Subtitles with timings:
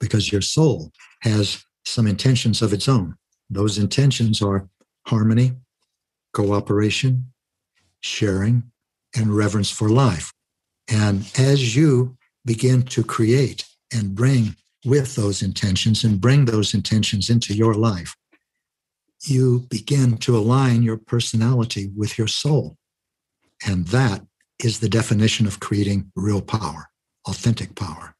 [0.00, 0.92] because your soul
[1.22, 3.16] has some intentions of its own.
[3.50, 4.68] Those intentions are
[5.06, 5.52] harmony,
[6.32, 7.32] cooperation,
[8.00, 8.62] sharing,
[9.16, 10.32] and reverence for life.
[10.88, 17.30] And as you begin to create and bring with those intentions and bring those intentions
[17.30, 18.14] into your life,
[19.24, 22.76] you begin to align your personality with your soul.
[23.66, 24.24] And that
[24.62, 26.88] is the definition of creating real power,
[27.26, 28.14] authentic power.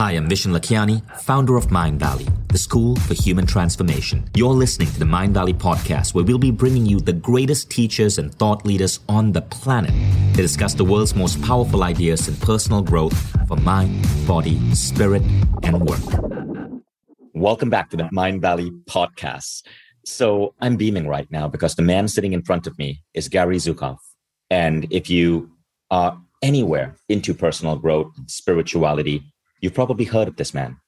[0.00, 4.26] Hi, I'm Vishen Lakhiani, founder of Mindvalley, the school for human transformation.
[4.34, 8.34] You're listening to the Mindvalley podcast, where we'll be bringing you the greatest teachers and
[8.34, 9.92] thought leaders on the planet
[10.34, 13.14] to discuss the world's most powerful ideas in personal growth
[13.46, 15.20] for mind, body, spirit,
[15.64, 16.00] and work.
[17.34, 19.66] Welcome back to the Mindvalley podcast.
[20.06, 23.58] So I'm beaming right now because the man sitting in front of me is Gary
[23.58, 23.98] Zukav.
[24.48, 25.50] And if you
[25.90, 29.29] are anywhere into personal growth, spirituality,
[29.60, 30.78] You've probably heard of this man.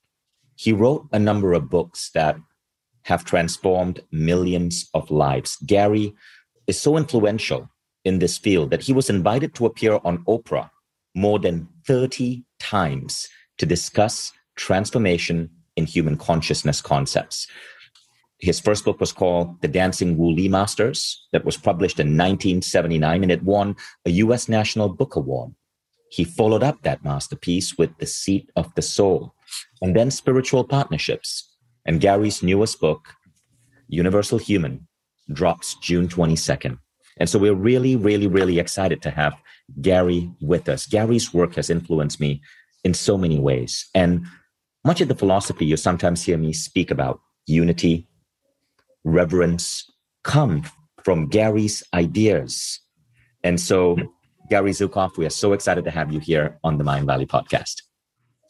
[0.57, 2.37] He wrote a number of books that
[3.03, 5.57] have transformed millions of lives.
[5.67, 6.15] Gary
[6.67, 7.69] is so influential
[8.05, 10.71] in this field that he was invited to appear on Oprah
[11.15, 17.47] more than 30 times to discuss transformation in human consciousness concepts.
[18.39, 23.23] His first book was called The Dancing Wu Li Masters, that was published in 1979,
[23.23, 25.53] and it won a US National Book Award.
[26.13, 29.35] He followed up that masterpiece with The Seat of the Soul
[29.81, 31.57] and then Spiritual Partnerships.
[31.87, 33.15] And Gary's newest book,
[33.89, 34.87] Universal Human,
[35.33, 36.79] drops June 22nd.
[37.17, 39.33] And so we're really, really, really excited to have
[39.81, 40.85] Gary with us.
[40.85, 42.43] Gary's work has influenced me
[42.85, 43.89] in so many ways.
[43.95, 44.27] And
[44.85, 48.07] much of the philosophy you sometimes hear me speak about, unity,
[49.03, 49.91] reverence,
[50.25, 50.65] come
[51.03, 52.81] from Gary's ideas.
[53.43, 53.97] And so
[54.49, 57.83] Gary Zukav, we are so excited to have you here on the Mindvalley podcast.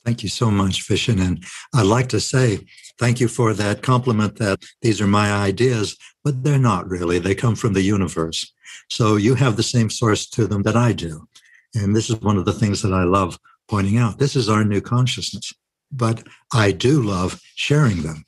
[0.04, 1.20] Thank you so much, Vishen.
[1.20, 2.60] And I'd like to say
[2.98, 7.18] thank you for that compliment that these are my ideas, but they're not really.
[7.18, 8.52] They come from the universe.
[8.90, 11.28] So you have the same source to them that I do.
[11.74, 13.38] And this is one of the things that I love
[13.68, 14.18] pointing out.
[14.18, 15.52] This is our new consciousness,
[15.90, 18.24] but I do love sharing them.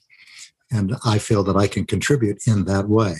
[0.70, 3.16] And I feel that I can contribute in that way.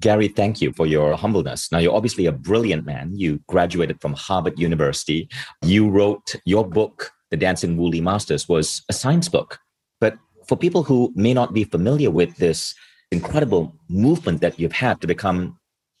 [0.00, 1.70] Gary, thank you for your humbleness.
[1.70, 3.12] Now, you're obviously a brilliant man.
[3.14, 5.28] You graduated from Harvard University.
[5.62, 9.58] You wrote your book, The Dancing Li Masters, was a science book.
[10.00, 12.74] But for people who may not be familiar with this
[13.10, 15.58] incredible movement that you've had to become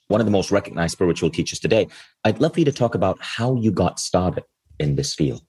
[0.08, 1.88] one of the most recognized spiritual teachers today,
[2.24, 4.44] I'd love for you to talk about how you got started
[4.78, 5.42] in this field.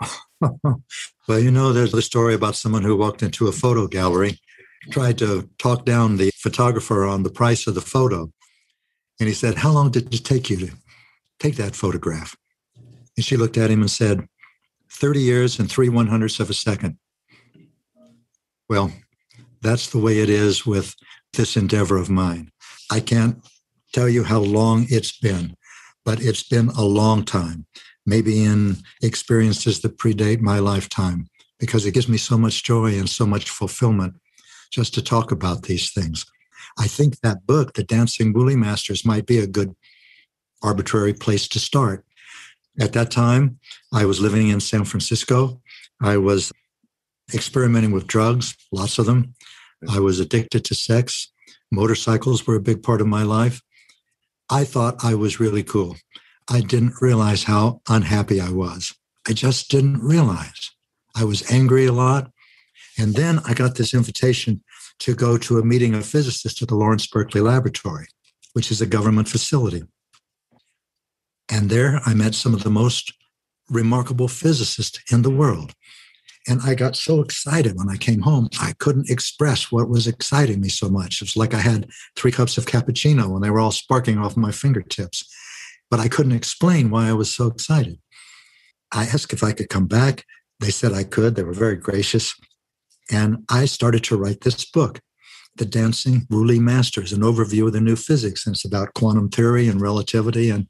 [0.40, 4.38] well, you know, there's a story about someone who walked into a photo gallery
[4.90, 8.30] tried to talk down the photographer on the price of the photo.
[9.20, 10.72] And he said, How long did it take you to
[11.38, 12.36] take that photograph?
[13.16, 14.26] And she looked at him and said,
[14.90, 16.98] 30 years and three one hundredths of a second.
[18.68, 18.92] Well,
[19.60, 20.94] that's the way it is with
[21.32, 22.50] this endeavor of mine.
[22.90, 23.44] I can't
[23.92, 25.56] tell you how long it's been,
[26.04, 27.66] but it's been a long time,
[28.06, 31.28] maybe in experiences that predate my lifetime,
[31.58, 34.14] because it gives me so much joy and so much fulfillment
[34.74, 36.26] just to talk about these things.
[36.78, 39.74] I think that book, The Dancing Li Masters, might be a good
[40.62, 42.04] arbitrary place to start.
[42.80, 43.60] At that time,
[43.92, 45.60] I was living in San Francisco.
[46.02, 46.52] I was
[47.32, 49.34] experimenting with drugs, lots of them.
[49.88, 51.30] I was addicted to sex.
[51.70, 53.62] Motorcycles were a big part of my life.
[54.50, 55.96] I thought I was really cool.
[56.50, 58.92] I didn't realize how unhappy I was.
[59.28, 60.72] I just didn't realize.
[61.14, 62.30] I was angry a lot.
[62.98, 64.62] And then I got this invitation
[65.00, 68.06] to go to a meeting of physicists at the Lawrence Berkeley Laboratory,
[68.52, 69.82] which is a government facility.
[71.50, 73.12] And there I met some of the most
[73.68, 75.72] remarkable physicists in the world.
[76.46, 80.60] And I got so excited when I came home, I couldn't express what was exciting
[80.60, 81.16] me so much.
[81.16, 84.36] It was like I had three cups of cappuccino and they were all sparking off
[84.36, 85.24] my fingertips.
[85.90, 87.98] But I couldn't explain why I was so excited.
[88.92, 90.24] I asked if I could come back.
[90.60, 91.34] They said I could.
[91.34, 92.34] They were very gracious.
[93.10, 95.00] And I started to write this book,
[95.56, 98.46] The Dancing Li Masters, an overview of the new physics.
[98.46, 100.50] And it's about quantum theory and relativity.
[100.50, 100.68] And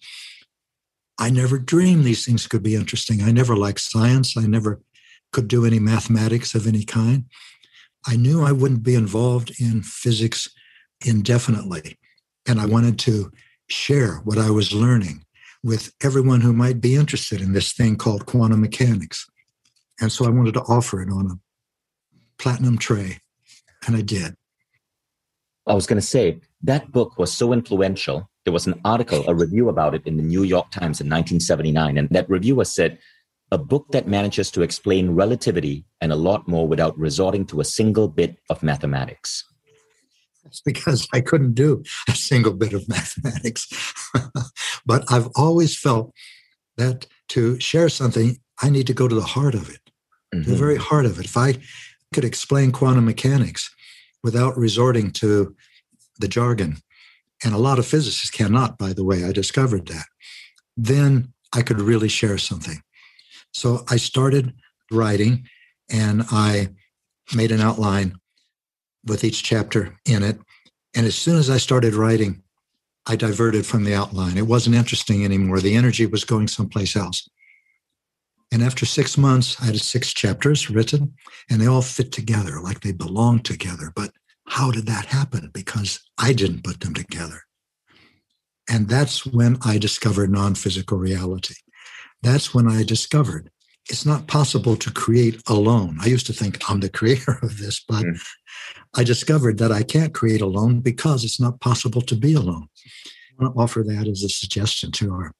[1.18, 3.22] I never dreamed these things could be interesting.
[3.22, 4.36] I never liked science.
[4.36, 4.80] I never
[5.32, 7.24] could do any mathematics of any kind.
[8.06, 10.48] I knew I wouldn't be involved in physics
[11.04, 11.98] indefinitely.
[12.46, 13.32] And I wanted to
[13.68, 15.24] share what I was learning
[15.62, 19.26] with everyone who might be interested in this thing called quantum mechanics.
[20.00, 21.38] And so I wanted to offer it on a
[22.38, 23.18] platinum tray.
[23.86, 24.34] And I did.
[25.66, 28.28] I was going to say that book was so influential.
[28.44, 31.96] There was an article, a review about it in the New York Times in 1979.
[31.96, 32.98] And that reviewer said,
[33.50, 37.64] a book that manages to explain relativity and a lot more without resorting to a
[37.64, 39.44] single bit of mathematics.
[40.44, 43.68] It's because I couldn't do a single bit of mathematics.
[44.84, 46.12] but I've always felt
[46.76, 49.80] that to share something, I need to go to the heart of it,
[50.34, 50.50] mm-hmm.
[50.50, 51.24] the very heart of it.
[51.24, 51.54] If I
[52.14, 53.70] could explain quantum mechanics
[54.22, 55.54] without resorting to
[56.18, 56.78] the jargon,
[57.44, 60.06] and a lot of physicists cannot, by the way, I discovered that,
[60.76, 62.80] then I could really share something.
[63.52, 64.54] So I started
[64.90, 65.46] writing
[65.90, 66.70] and I
[67.34, 68.14] made an outline
[69.04, 70.38] with each chapter in it.
[70.94, 72.42] And as soon as I started writing,
[73.06, 74.38] I diverted from the outline.
[74.38, 75.60] It wasn't interesting anymore.
[75.60, 77.28] The energy was going someplace else.
[78.52, 81.14] And after six months, I had six chapters written,
[81.50, 83.92] and they all fit together like they belong together.
[83.94, 84.12] But
[84.46, 85.50] how did that happen?
[85.52, 87.42] Because I didn't put them together.
[88.68, 91.54] And that's when I discovered non physical reality.
[92.22, 93.50] That's when I discovered
[93.90, 95.98] it's not possible to create alone.
[96.00, 98.18] I used to think I'm the creator of this, but mm.
[98.96, 102.68] I discovered that I can't create alone because it's not possible to be alone.
[103.06, 105.32] I want to offer that as a suggestion to our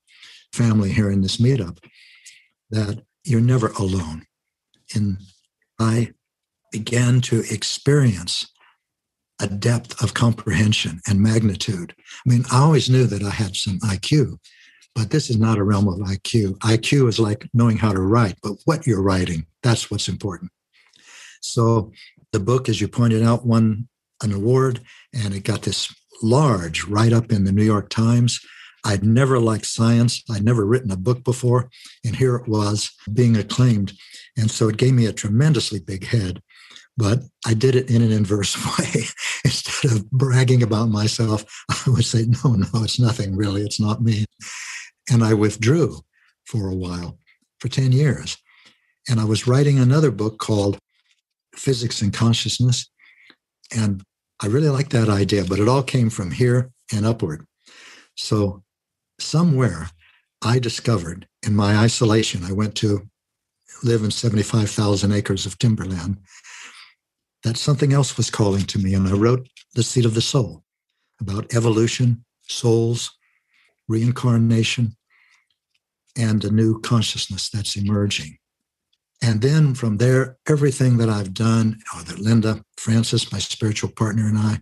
[0.53, 1.79] family here in this meetup
[2.71, 4.27] that you're never alone.
[4.95, 5.19] And
[5.79, 6.13] I
[6.73, 8.47] began to experience
[9.41, 11.95] a depth of comprehension and magnitude.
[11.99, 14.39] I mean, I always knew that I had some IQ,
[14.95, 16.59] but this is not a realm of IQ.
[16.59, 20.51] IQ is like knowing how to write, but what you're writing, that's what's important.
[21.43, 21.93] So
[22.33, 23.89] the book, as you pointed out, won
[24.23, 24.81] an award
[25.13, 28.41] and it got this large write up in the New York Times.
[28.85, 30.23] I'd never liked science.
[30.31, 31.71] I'd never written a book before.
[32.05, 33.93] And here it was being acclaimed.
[34.37, 36.43] And so it gave me a tremendously big head.
[36.97, 39.05] But I did it in an inverse way.
[39.45, 43.63] Instead of bragging about myself, I would say, no, no, it's nothing really.
[43.63, 44.27] It's not me.
[45.11, 46.01] And I withdrew
[46.47, 47.19] for a while,
[47.59, 48.37] for 10 years.
[49.09, 50.79] And I was writing another book called
[51.55, 52.91] Physics and Consciousness.
[53.75, 54.03] And
[54.41, 57.47] I really liked that idea, but it all came from here and upward.
[58.17, 58.64] So
[59.25, 59.89] somewhere
[60.43, 63.09] I discovered in my isolation, I went to
[63.83, 66.19] live in 75,000 acres of timberland,
[67.43, 68.95] that something else was calling to me.
[68.95, 70.63] And I wrote The Seat of the Soul
[71.21, 73.11] about evolution, souls,
[73.89, 74.97] reincarnation,
[76.17, 78.39] and a new consciousness that's emerging.
[79.23, 84.27] And then from there, everything that I've done, or that Linda Francis, my spiritual partner,
[84.27, 84.61] and I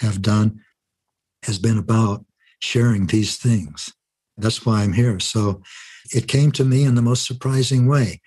[0.00, 0.60] have done,
[1.44, 2.24] has been about
[2.60, 3.92] sharing these things.
[4.36, 5.18] That's why I'm here.
[5.20, 5.62] So
[6.12, 8.20] it came to me in the most surprising way.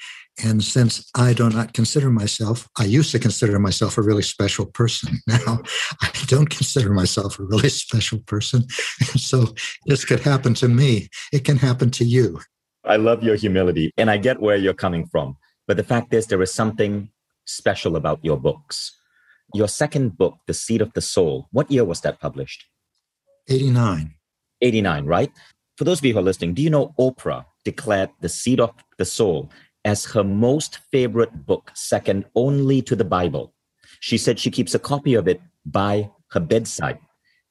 [0.43, 4.65] And since I do not consider myself, I used to consider myself a really special
[4.65, 5.19] person.
[5.27, 5.61] Now
[6.01, 8.67] I don't consider myself a really special person.
[9.29, 9.53] so
[9.85, 11.07] this could happen to me.
[11.31, 12.41] It can happen to you.
[12.83, 15.37] I love your humility and I get where you're coming from.
[15.67, 17.09] But the fact is, there is something
[17.45, 18.91] special about your books.
[19.53, 22.65] Your second book, The Seat of the Soul, what year was that published?
[23.47, 24.13] 89.
[24.61, 25.31] 89, right?
[25.77, 28.74] For those of you who are listening, do you know Oprah declared The Seat of
[28.98, 29.50] the Soul
[29.83, 33.54] as her most favorite book, second only to the Bible?
[34.00, 37.00] She said she keeps a copy of it by her bedside.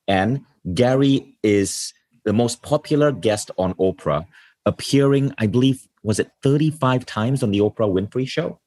[0.09, 0.41] And
[0.73, 1.93] Gary is
[2.25, 4.25] the most popular guest on Oprah,
[4.65, 8.59] appearing, I believe, was it 35 times on the Oprah Winfrey show?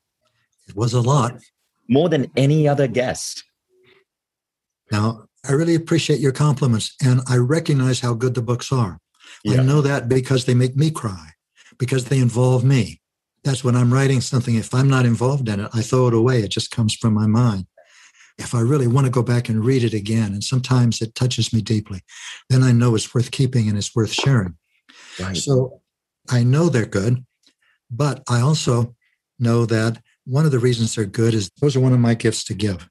[0.68, 1.40] It was a lot.
[1.90, 3.44] More than any other guest.
[4.92, 9.00] Now, I really appreciate your compliments and I recognize how good the books are.
[9.44, 9.62] Yeah.
[9.62, 11.32] I know that because they make me cry,
[11.78, 13.02] because they involve me.
[13.44, 14.56] That's when I'm writing something.
[14.56, 16.42] If I'm not involved in it, I throw it away.
[16.42, 17.66] It just comes from my mind.
[18.38, 21.54] If I really want to go back and read it again, and sometimes it touches
[21.54, 22.02] me deeply,
[22.50, 24.58] then I know it's worth keeping and it's worth sharing.
[25.20, 25.36] Right.
[25.38, 25.82] So
[26.30, 27.26] I know they're good,
[27.90, 28.96] but I also
[29.40, 32.44] know that one of the reasons they're good is those are one of my gifts
[32.46, 32.90] to give.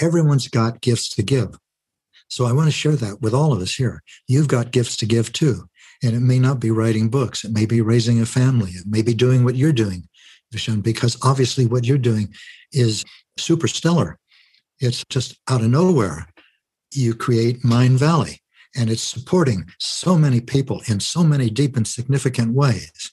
[0.00, 1.58] Everyone's got gifts to give.
[2.28, 4.02] So I want to share that with all of us here.
[4.26, 5.68] You've got gifts to give too.
[6.02, 9.02] And it may not be writing books, it may be raising a family, it may
[9.02, 10.08] be doing what you're doing,
[10.54, 12.32] Vishen, because obviously what you're doing
[12.72, 13.04] is
[13.36, 14.18] super stellar.
[14.78, 16.28] It's just out of nowhere.
[16.94, 18.38] You create Mindvalley,
[18.76, 23.12] and it's supporting so many people in so many deep and significant ways.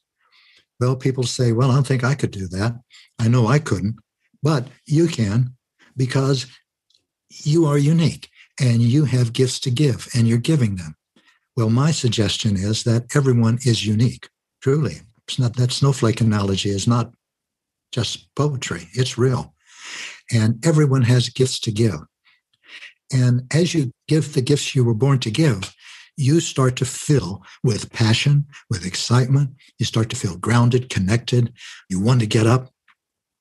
[0.79, 2.79] Well, people say, well, I don't think I could do that.
[3.17, 3.95] I know I couldn't,
[4.43, 5.55] but you can
[5.97, 6.45] because
[7.29, 10.95] you are unique and you have gifts to give and you're giving them.
[11.55, 14.29] Well, my suggestion is that everyone is unique,
[14.61, 15.01] truly.
[15.27, 17.13] It's not that snowflake analogy is not
[17.91, 19.53] just poetry, it's real.
[20.31, 21.99] And everyone has gifts to give.
[23.13, 25.73] And as you give the gifts you were born to give,
[26.17, 29.51] you start to fill with passion, with excitement.
[29.79, 31.53] You start to feel grounded, connected.
[31.89, 32.71] You want to get up.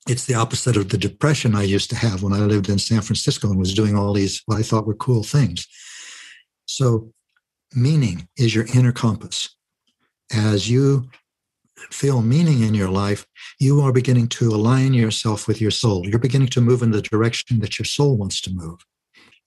[0.07, 3.01] It's the opposite of the depression I used to have when I lived in San
[3.01, 5.67] Francisco and was doing all these what I thought were cool things.
[6.67, 7.13] So,
[7.75, 9.57] meaning is your inner compass.
[10.33, 11.09] As you
[11.91, 13.27] feel meaning in your life,
[13.59, 16.07] you are beginning to align yourself with your soul.
[16.07, 18.81] You're beginning to move in the direction that your soul wants to move.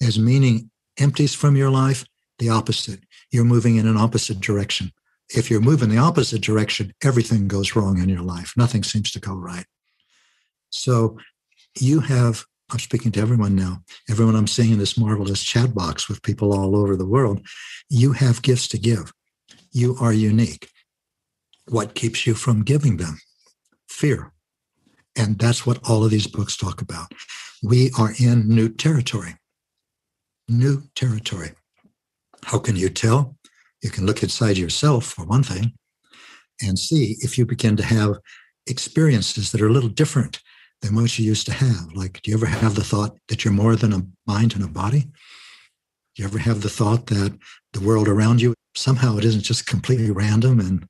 [0.01, 2.03] As meaning empties from your life,
[2.39, 3.01] the opposite.
[3.31, 4.91] You're moving in an opposite direction.
[5.29, 8.53] If you're moving the opposite direction, everything goes wrong in your life.
[8.55, 9.65] Nothing seems to go right.
[10.69, 11.17] So
[11.79, 16.09] you have, I'm speaking to everyone now, everyone I'm seeing in this marvelous chat box
[16.09, 17.45] with people all over the world,
[17.89, 19.11] you have gifts to give.
[19.71, 20.69] You are unique.
[21.69, 23.19] What keeps you from giving them?
[23.89, 24.31] Fear.
[25.17, 27.11] And that's what all of these books talk about.
[27.63, 29.35] We are in new territory.
[30.47, 31.51] New territory.
[32.43, 33.35] How can you tell?
[33.81, 35.73] You can look inside yourself, for one thing,
[36.61, 38.19] and see if you begin to have
[38.67, 40.41] experiences that are a little different
[40.81, 41.91] than what you used to have.
[41.93, 44.67] Like, do you ever have the thought that you're more than a mind and a
[44.67, 45.01] body?
[46.15, 47.37] Do you ever have the thought that
[47.73, 50.87] the world around you somehow it isn't just completely random and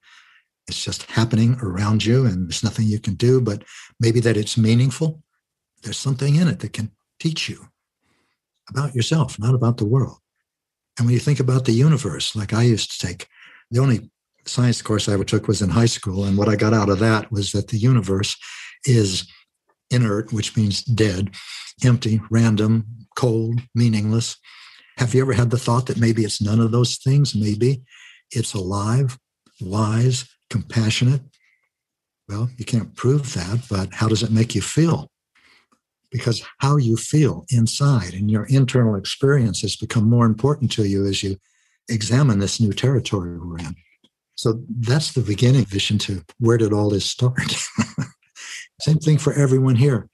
[0.67, 3.63] it's just happening around you and there's nothing you can do, but
[3.99, 5.21] maybe that it's meaningful?
[5.83, 7.67] There's something in it that can teach you
[8.69, 10.17] about yourself, not about the world.
[10.97, 13.27] And when you think about the universe, like I used to take,
[13.71, 14.09] the only
[14.45, 16.25] science course I ever took was in high school.
[16.25, 18.35] And what I got out of that was that the universe
[18.85, 19.29] is
[19.91, 21.31] inert, which means dead,
[21.83, 24.37] empty, random, cold, meaningless.
[24.97, 27.35] Have you ever had the thought that maybe it's none of those things?
[27.35, 27.83] Maybe
[28.31, 29.17] it's alive,
[29.61, 31.21] wise, compassionate.
[32.27, 35.09] Well, you can't prove that, but how does it make you feel?
[36.11, 41.23] Because how you feel inside and your internal experiences become more important to you as
[41.23, 41.37] you
[41.89, 43.75] examine this new territory we're in.
[44.35, 47.39] So that's the beginning vision to where did all this start?
[48.79, 50.09] Same thing for everyone here.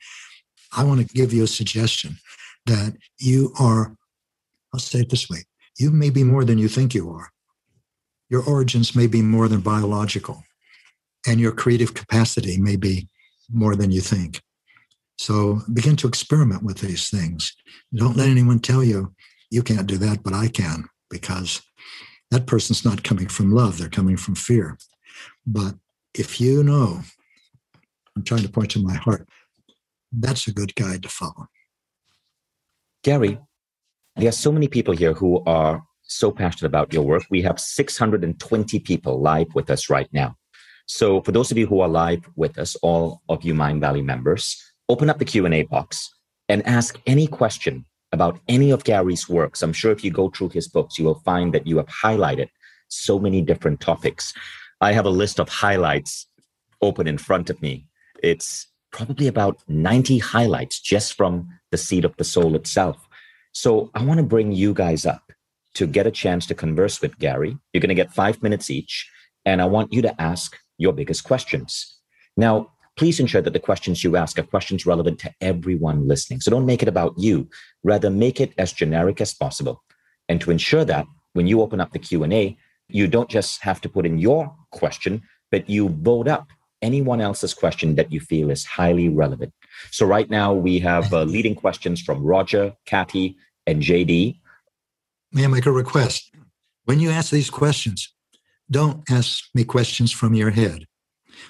[0.75, 2.17] I want to give you a suggestion
[2.65, 3.96] that you are,
[4.74, 5.39] I'll say it this way
[5.79, 7.29] you may be more than you think you are.
[8.29, 10.43] Your origins may be more than biological,
[11.27, 13.10] and your creative capacity may be
[13.51, 14.41] more than you think.
[15.17, 17.55] So begin to experiment with these things.
[17.93, 19.13] Don't let anyone tell you
[19.50, 21.62] you can't do that, but I can, because
[22.32, 24.77] that person's not coming from love, they're coming from fear.
[25.46, 25.75] But
[26.13, 27.01] if you know,
[28.15, 29.27] I'm trying to point to my heart,
[30.12, 31.48] that's a good guide to follow.
[33.03, 33.39] Gary,
[34.15, 37.24] there are so many people here who are so passionate about your work.
[37.29, 40.36] We have 620 people live with us right now.
[40.86, 44.62] So for those of you who are live with us, all of you Mindvalley members,
[44.89, 46.10] open up the Q&A box
[46.50, 49.63] and ask any question about any of Gary's works.
[49.63, 52.50] I'm sure if you go through his books, you will find that you have highlighted
[52.89, 54.34] so many different topics.
[54.82, 56.27] I have a list of highlights
[56.82, 57.88] open in front of me.
[58.24, 63.08] It's probably about 90 highlights just from the seat of the soul itself.
[63.51, 65.32] So I want to bring you guys up
[65.75, 67.58] to get a chance to converse with Gary.
[67.74, 69.10] You're going to get five minutes each,
[69.46, 71.98] and I want you to ask your biggest questions.
[72.38, 76.42] Now, please ensure that the questions you ask are questions relevant to everyone listening.
[76.42, 77.50] So don't make it about you.
[77.84, 79.84] Rather, make it as generic as possible.
[80.30, 83.89] And to ensure that when you open up the Q&A, you don't just have to
[83.89, 86.50] put in your question, but you vote up
[86.84, 89.54] anyone else's question that you feel is highly relevant.
[89.90, 94.40] So right now we have uh, leading questions from Roger, Kathy, and JD.
[95.32, 96.32] May I make a request?
[96.86, 98.13] When you ask these questions,
[98.70, 100.86] don't ask me questions from your head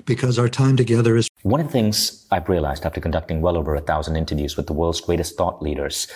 [0.06, 1.28] because our time together is.
[1.42, 4.74] One of the things I've realized after conducting well over a thousand interviews with the
[4.74, 6.08] world's greatest thought leaders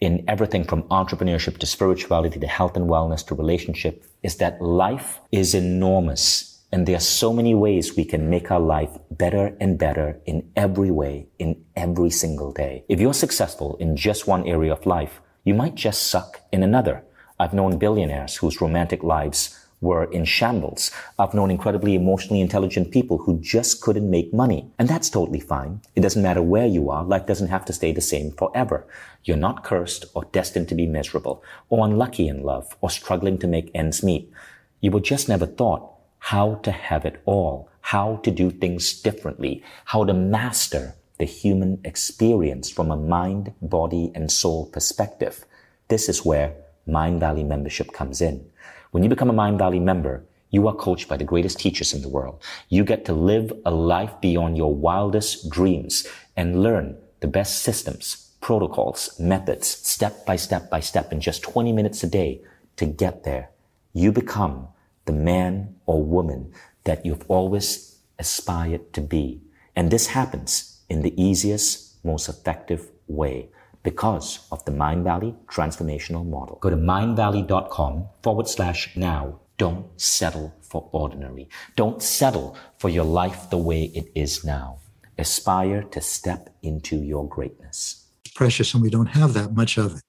[0.00, 5.20] in everything from entrepreneurship to spirituality to health and wellness to relationship is that life
[5.30, 6.51] is enormous.
[6.74, 10.50] And there are so many ways we can make our life better and better in
[10.56, 12.84] every way, in every single day.
[12.88, 17.04] If you're successful in just one area of life, you might just suck in another.
[17.38, 20.90] I've known billionaires whose romantic lives were in shambles.
[21.18, 24.70] I've known incredibly emotionally intelligent people who just couldn't make money.
[24.78, 25.82] And that's totally fine.
[25.94, 27.04] It doesn't matter where you are.
[27.04, 28.86] Life doesn't have to stay the same forever.
[29.24, 33.46] You're not cursed or destined to be miserable or unlucky in love or struggling to
[33.46, 34.32] make ends meet.
[34.80, 35.91] You were just never thought
[36.26, 41.80] how to have it all, how to do things differently, how to master the human
[41.84, 45.44] experience from a mind, body, and soul perspective.
[45.88, 46.54] This is where
[46.86, 48.48] Mindvalley membership comes in.
[48.92, 52.08] When you become a Mindvalley member, you are coached by the greatest teachers in the
[52.08, 52.40] world.
[52.68, 58.30] You get to live a life beyond your wildest dreams and learn the best systems,
[58.40, 62.42] protocols, methods, step by step by step in just 20 minutes a day
[62.76, 63.50] to get there.
[63.92, 64.68] you become
[65.04, 66.52] the man or woman
[66.84, 69.40] that you've always aspired to be.
[69.74, 73.48] And this happens in the easiest, most effective way
[73.82, 76.58] because of the Mindvalley transformational model.
[76.60, 79.40] Go to mindvalley.com forward slash now.
[79.58, 81.48] Don't settle for ordinary.
[81.76, 84.78] Don't settle for your life the way it is now.
[85.18, 88.06] Aspire to step into your greatness.
[88.24, 90.02] It's precious and we don't have that much of it.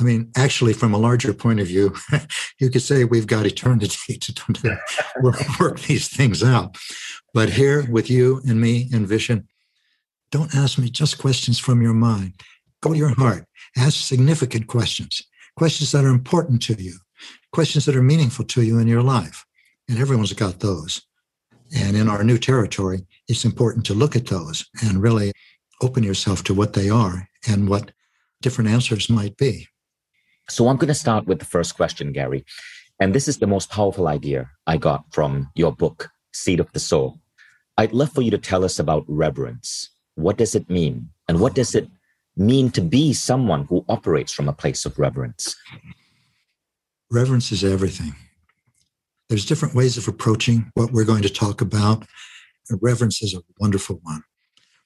[0.00, 1.94] I mean, actually, from a larger point of view,
[2.60, 4.80] you could say we've got eternity to
[5.60, 6.76] work these things out.
[7.34, 9.46] But here with you and me and Vishen,
[10.30, 12.34] don't ask me just questions from your mind.
[12.80, 13.44] Go to your heart.
[13.76, 15.22] Ask significant questions,
[15.56, 16.94] questions that are important to you,
[17.52, 19.44] questions that are meaningful to you in your life.
[19.88, 21.02] And everyone's got those.
[21.76, 25.32] And in our new territory, it's important to look at those and really
[25.82, 27.92] open yourself to what they are and what
[28.42, 29.66] different answers might be.
[30.50, 32.44] So I'm going to start with the first question, Gary.
[33.00, 36.80] And this is the most powerful idea I got from your book, Seat of the
[36.80, 37.20] Soul.
[37.76, 39.90] I'd love for you to tell us about reverence.
[40.14, 41.10] What does it mean?
[41.28, 41.88] And what does it
[42.36, 45.54] mean to be someone who operates from a place of reverence?
[47.10, 48.14] Reverence is everything.
[49.28, 52.06] There's different ways of approaching what we're going to talk about.
[52.80, 54.22] Reverence is a wonderful one.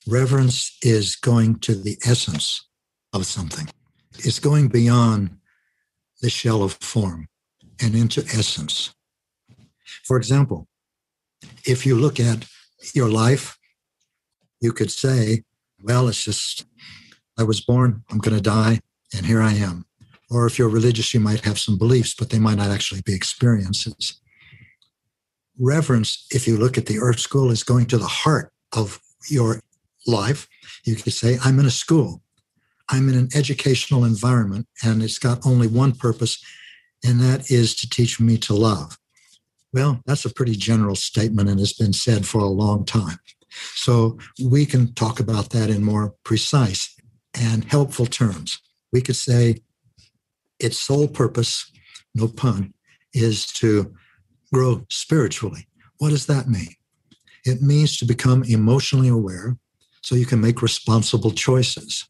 [0.07, 2.69] Reverence is going to the essence
[3.13, 3.69] of something.
[4.19, 5.39] It's going beyond
[6.23, 7.29] the shell of form
[7.83, 8.95] and into essence.
[10.05, 10.69] For example,
[11.67, 12.47] if you look at
[12.95, 13.59] your life,
[14.61, 15.43] you could say,
[15.83, 16.65] well, it's just,
[17.39, 18.81] I was born, I'm going to die,
[19.15, 19.85] and here I am.
[20.31, 23.15] Or if you're religious, you might have some beliefs, but they might not actually be
[23.15, 24.21] experiences.
[25.59, 29.61] Reverence, if you look at the Earth School, is going to the heart of your
[30.07, 30.49] life.
[30.85, 32.23] You could say, I'm in a school.
[32.91, 36.43] I'm in an educational environment and it's got only one purpose,
[37.05, 38.99] and that is to teach me to love.
[39.73, 43.19] Well, that's a pretty general statement and has been said for a long time.
[43.75, 46.95] So we can talk about that in more precise
[47.35, 48.61] and helpful terms.
[48.93, 49.63] We could say
[50.59, 51.71] its sole purpose,
[52.15, 52.75] no pun,
[53.15, 53.95] is to
[54.53, 55.67] grow spiritually.
[55.99, 56.75] What does that mean?
[57.45, 59.57] It means to become emotionally aware
[60.03, 62.09] so you can make responsible choices.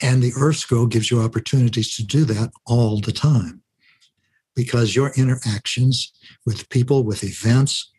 [0.00, 3.62] And the Earth School gives you opportunities to do that all the time
[4.54, 6.12] because your interactions
[6.46, 7.90] with people, with events,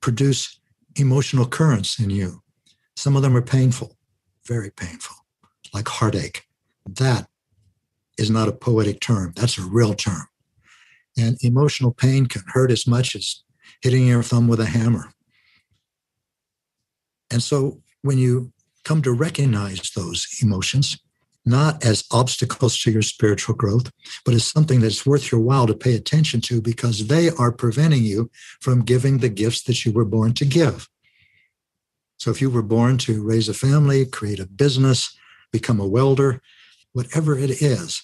[0.00, 0.60] produce
[0.96, 2.42] emotional currents in you.
[2.96, 3.96] Some of them are painful,
[4.46, 5.16] very painful,
[5.72, 6.44] like heartache.
[6.88, 7.28] That
[8.18, 10.26] is not a poetic term, that's a real term.
[11.16, 13.42] And emotional pain can hurt as much as
[13.82, 15.12] hitting your thumb with a hammer.
[17.30, 18.52] And so when you
[18.84, 20.98] come to recognize those emotions,
[21.48, 23.90] not as obstacles to your spiritual growth,
[24.24, 28.02] but as something that's worth your while to pay attention to because they are preventing
[28.02, 28.30] you
[28.60, 30.88] from giving the gifts that you were born to give.
[32.18, 35.16] So if you were born to raise a family, create a business,
[35.52, 36.42] become a welder,
[36.92, 38.02] whatever it is,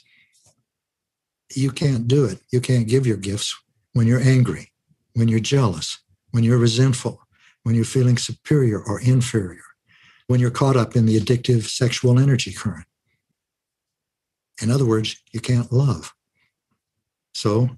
[1.54, 2.38] you can't do it.
[2.50, 3.56] You can't give your gifts
[3.92, 4.72] when you're angry,
[5.14, 5.98] when you're jealous,
[6.30, 7.20] when you're resentful,
[7.62, 9.62] when you're feeling superior or inferior,
[10.26, 12.86] when you're caught up in the addictive sexual energy current.
[14.62, 16.12] In other words, you can't love.
[17.34, 17.70] So,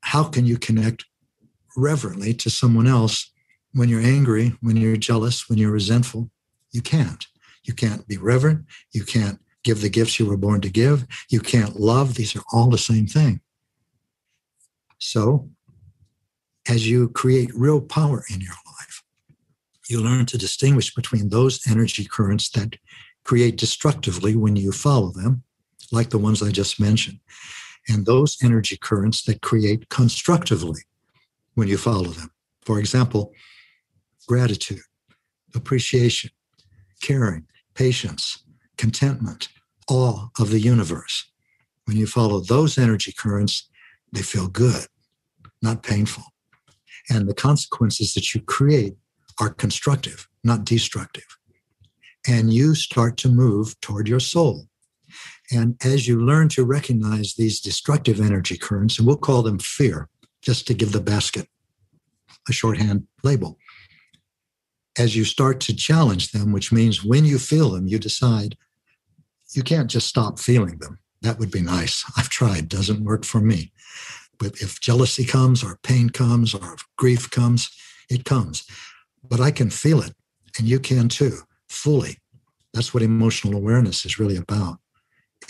[0.00, 1.04] how can you connect
[1.76, 3.30] reverently to someone else
[3.72, 6.30] when you're angry, when you're jealous, when you're resentful?
[6.72, 7.24] You can't.
[7.62, 8.66] You can't be reverent.
[8.92, 11.06] You can't give the gifts you were born to give.
[11.30, 12.14] You can't love.
[12.14, 13.40] These are all the same thing.
[14.98, 15.48] So,
[16.68, 19.02] as you create real power in your life,
[19.88, 22.76] you learn to distinguish between those energy currents that
[23.24, 25.42] create destructively when you follow them
[25.94, 27.20] like the ones I just mentioned,
[27.88, 30.82] and those energy currents that create constructively
[31.54, 32.30] when you follow them.
[32.62, 33.32] For example,
[34.26, 34.80] gratitude,
[35.54, 36.30] appreciation,
[37.02, 38.42] caring, patience,
[38.76, 39.48] contentment,
[39.88, 41.30] awe of the universe.
[41.84, 43.68] When you follow those energy currents,
[44.12, 44.86] they feel good,
[45.60, 46.24] not painful.
[47.10, 48.94] And the consequences that you create
[49.38, 51.26] are constructive, not destructive.
[52.26, 54.66] And you start to move toward your soul.
[55.50, 60.08] And as you learn to recognize these destructive energy currents, and we'll call them fear,
[60.42, 61.48] just to give the basket
[62.48, 63.58] a shorthand label,
[64.98, 68.56] as you start to challenge them, which means when you feel them, you decide
[69.52, 70.98] you can't just stop feeling them.
[71.22, 72.04] That would be nice.
[72.16, 73.72] I've tried, doesn't work for me.
[74.38, 77.70] But if jealousy comes, or pain comes, or grief comes,
[78.10, 78.66] it comes.
[79.22, 80.12] But I can feel it,
[80.58, 82.18] and you can too, fully.
[82.72, 84.78] That's what emotional awareness is really about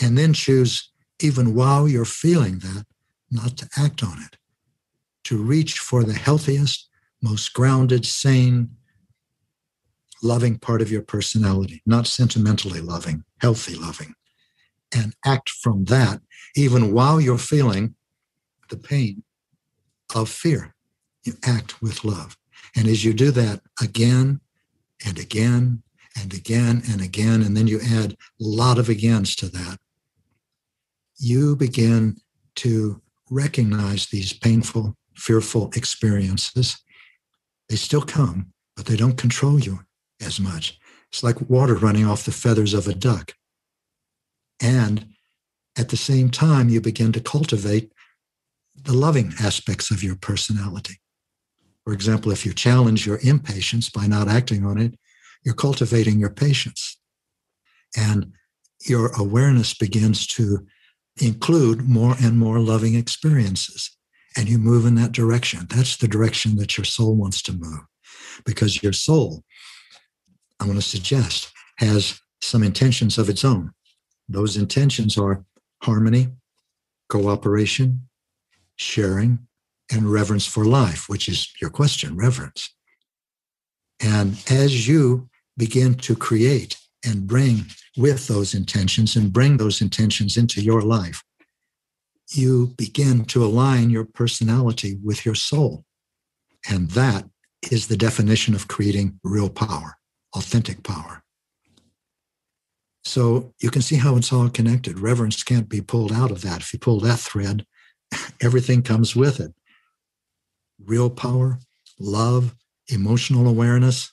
[0.01, 2.85] and then choose, even while you're feeling that,
[3.31, 4.37] not to act on it,
[5.25, 6.89] to reach for the healthiest,
[7.23, 8.71] most grounded, sane,
[10.23, 14.15] loving part of your personality, not sentimentally loving, healthy loving,
[14.95, 16.21] and act from that,
[16.57, 17.95] even while you're feeling
[18.71, 19.23] the pain
[20.15, 20.75] of fear.
[21.25, 22.37] You act with love.
[22.77, 24.41] And as you do that again
[25.07, 25.83] and again
[26.21, 29.79] and again and again, and then you add a lot of agains to that,
[31.19, 32.17] you begin
[32.57, 33.01] to
[33.31, 36.79] recognize these painful, fearful experiences.
[37.69, 39.81] They still come, but they don't control you
[40.21, 40.79] as much.
[41.11, 43.35] It's like water running off the feathers of a duck.
[44.61, 45.07] And
[45.77, 47.93] at the same time, you begin to cultivate
[48.77, 51.01] the loving aspects of your personality.
[51.85, 54.95] For example, if you challenge your impatience by not acting on it,
[55.45, 56.99] you're cultivating your patience.
[57.97, 58.33] And
[58.81, 60.67] your awareness begins to
[61.21, 63.91] include more and more loving experiences.
[64.37, 65.67] And you move in that direction.
[65.71, 67.81] That's the direction that your soul wants to move.
[68.45, 69.45] Because your soul,
[70.59, 73.73] I want to suggest, has some intentions of its own.
[74.29, 75.45] Those intentions are
[75.83, 76.29] harmony,
[77.09, 78.09] cooperation,
[78.77, 79.47] sharing,
[79.93, 82.75] and reverence for life, which is your question, reverence.
[84.01, 90.37] And as you begin to create and bring with those intentions and bring those intentions
[90.37, 91.23] into your life,
[92.33, 95.85] you begin to align your personality with your soul.
[96.69, 97.29] And that
[97.71, 99.97] is the definition of creating real power,
[100.35, 101.23] authentic power.
[103.05, 104.99] So you can see how it's all connected.
[104.99, 106.63] Reverence can't be pulled out of that.
[106.63, 107.67] If you pull that thread,
[108.43, 109.53] everything comes with it
[110.85, 111.59] real power,
[111.99, 112.55] love,
[112.89, 114.13] emotional awareness,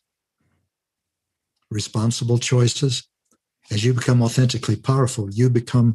[1.69, 3.07] responsible choices.
[3.71, 5.93] As you become authentically powerful, you become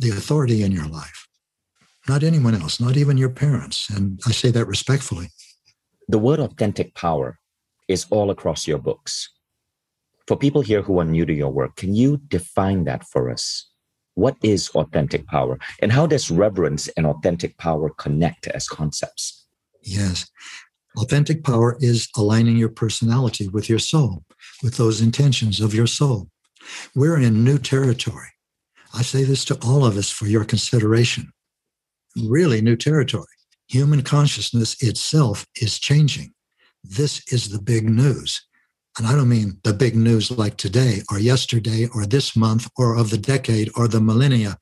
[0.00, 1.28] the authority in your life,
[2.08, 3.88] not anyone else, not even your parents.
[3.88, 5.28] And I say that respectfully.
[6.08, 7.38] The word authentic power
[7.86, 9.30] is all across your books.
[10.26, 13.70] For people here who are new to your work, can you define that for us?
[14.14, 15.58] What is authentic power?
[15.80, 19.46] And how does reverence and authentic power connect as concepts?
[19.82, 20.26] Yes.
[20.96, 24.24] Authentic power is aligning your personality with your soul,
[24.62, 26.30] with those intentions of your soul.
[26.94, 28.28] We're in new territory.
[28.92, 31.32] I say this to all of us for your consideration.
[32.16, 33.26] Really new territory.
[33.68, 36.32] Human consciousness itself is changing.
[36.84, 38.46] This is the big news.
[38.96, 42.96] And I don't mean the big news like today or yesterday or this month or
[42.96, 44.58] of the decade or the millennia.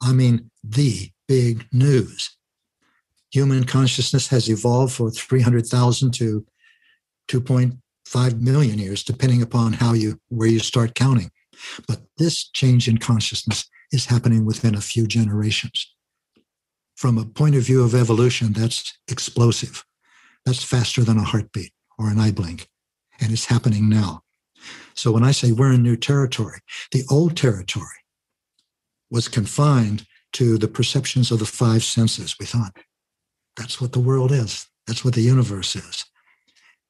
[0.00, 2.36] I mean the big news.
[3.32, 6.46] Human consciousness has evolved for 300,000 to
[7.28, 11.30] 2.5 million years, depending upon how you, where you start counting.
[11.86, 15.92] But this change in consciousness is happening within a few generations.
[16.96, 19.84] From a point of view of evolution, that's explosive.
[20.44, 22.68] That's faster than a heartbeat or an eye blink
[23.22, 24.22] and it's happening now.
[24.94, 26.58] So when I say we're in new territory,
[26.90, 27.86] the old territory
[29.10, 32.36] was confined to the perceptions of the five senses.
[32.38, 32.76] We thought
[33.56, 36.04] that's what the world is, that's what the universe is.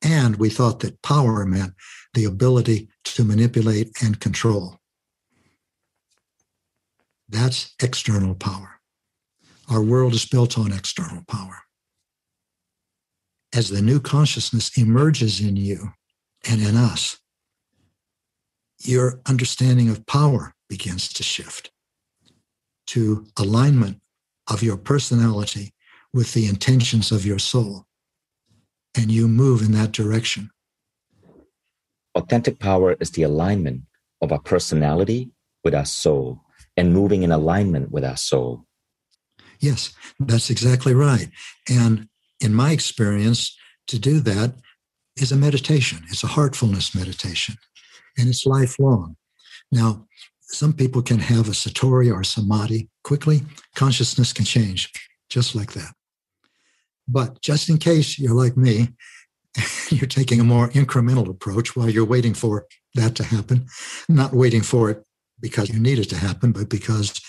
[0.03, 1.75] And we thought that power meant
[2.15, 4.79] the ability to manipulate and control.
[7.29, 8.81] That's external power.
[9.71, 11.59] Our world is built on external power.
[13.55, 15.93] As the new consciousness emerges in you,
[16.49, 17.19] and in us,
[18.79, 21.71] your understanding of power begins to shift
[22.87, 24.01] to alignment
[24.51, 25.73] of your personality
[26.13, 27.87] with the intentions of your soul.
[28.97, 30.51] And you move in that direction.
[32.15, 33.83] Authentic power is the alignment
[34.21, 35.31] of our personality
[35.65, 36.43] with our soul
[36.77, 38.67] and moving in alignment with our soul.
[39.61, 41.29] Yes, that's exactly right.
[41.69, 42.09] And
[42.41, 44.55] in my experience, to do that,
[45.17, 46.03] is a meditation.
[46.09, 47.57] It's a heartfulness meditation,
[48.17, 49.17] and it's lifelong.
[49.71, 50.07] Now,
[50.41, 53.43] some people can have a satori or samadhi quickly.
[53.75, 54.91] Consciousness can change
[55.29, 55.95] just like that.
[57.09, 58.89] But just in case you're like me,
[59.91, 63.67] you're taking a more incremental approach while you're waiting for that to happen,
[64.09, 65.03] not waiting for it
[65.41, 67.21] because you need it to happen, but because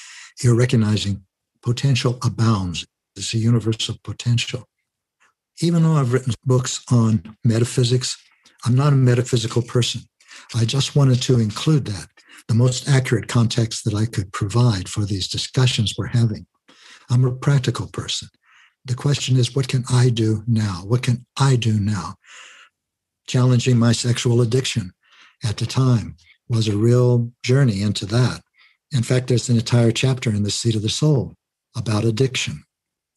[0.42, 1.24] you're recognizing
[1.62, 2.86] potential abounds.
[3.16, 4.68] It's a universe of potential
[5.62, 8.18] even though I've written books on metaphysics,
[8.66, 10.02] I'm not a metaphysical person.
[10.56, 12.08] I just wanted to include that,
[12.48, 16.46] the most accurate context that I could provide for these discussions we're having.
[17.10, 18.30] I'm a practical person.
[18.86, 20.84] The question is, what can I do now?
[20.86, 22.16] What can I do now?
[23.28, 24.92] Challenging my sexual addiction
[25.44, 26.18] at the time
[26.50, 28.42] was a real journey into that.
[28.92, 31.36] In fact, there's an entire chapter in The Seat of the Soul
[31.76, 32.64] about addiction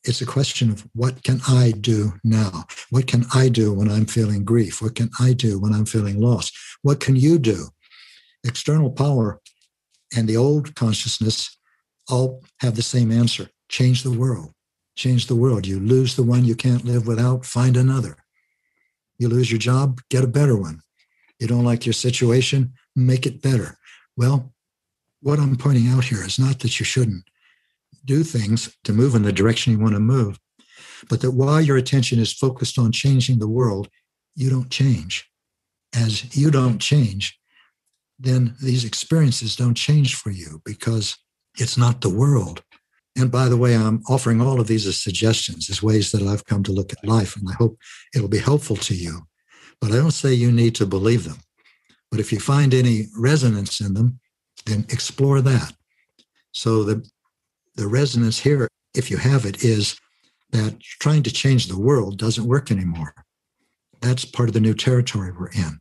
[0.04, 2.66] It's a question of what can I do now?
[2.90, 4.80] What can I do when I'm feeling grief?
[4.80, 6.56] What can I do when I'm feeling lost?
[6.82, 7.68] What can you do?
[8.44, 9.40] External power
[10.16, 11.58] and the old consciousness
[12.08, 14.52] all have the same answer change the world.
[14.96, 15.66] Change the world.
[15.66, 18.16] You lose the one you can't live without, find another.
[19.18, 20.80] You lose your job, get a better one.
[21.38, 23.78] You don't like your situation, make it better.
[24.16, 24.52] Well,
[25.20, 27.24] what I'm pointing out here is not that you shouldn't
[28.04, 30.38] do things to move in the direction you want to move,
[31.08, 33.88] but that while your attention is focused on changing the world,
[34.34, 35.28] you don't change.
[35.94, 37.38] As you don't change,
[38.18, 41.16] then these experiences don't change for you because
[41.58, 42.62] it's not the world.
[43.16, 46.44] And by the way, I'm offering all of these as suggestions, as ways that I've
[46.44, 47.78] come to look at life, and I hope
[48.14, 49.22] it'll be helpful to you.
[49.80, 51.38] But I don't say you need to believe them.
[52.10, 54.20] But if you find any resonance in them,
[54.66, 55.72] then explore that.
[56.52, 57.08] So the
[57.74, 59.98] the resonance here, if you have it, is
[60.52, 63.14] that trying to change the world doesn't work anymore.
[64.00, 65.78] That's part of the new territory we're in.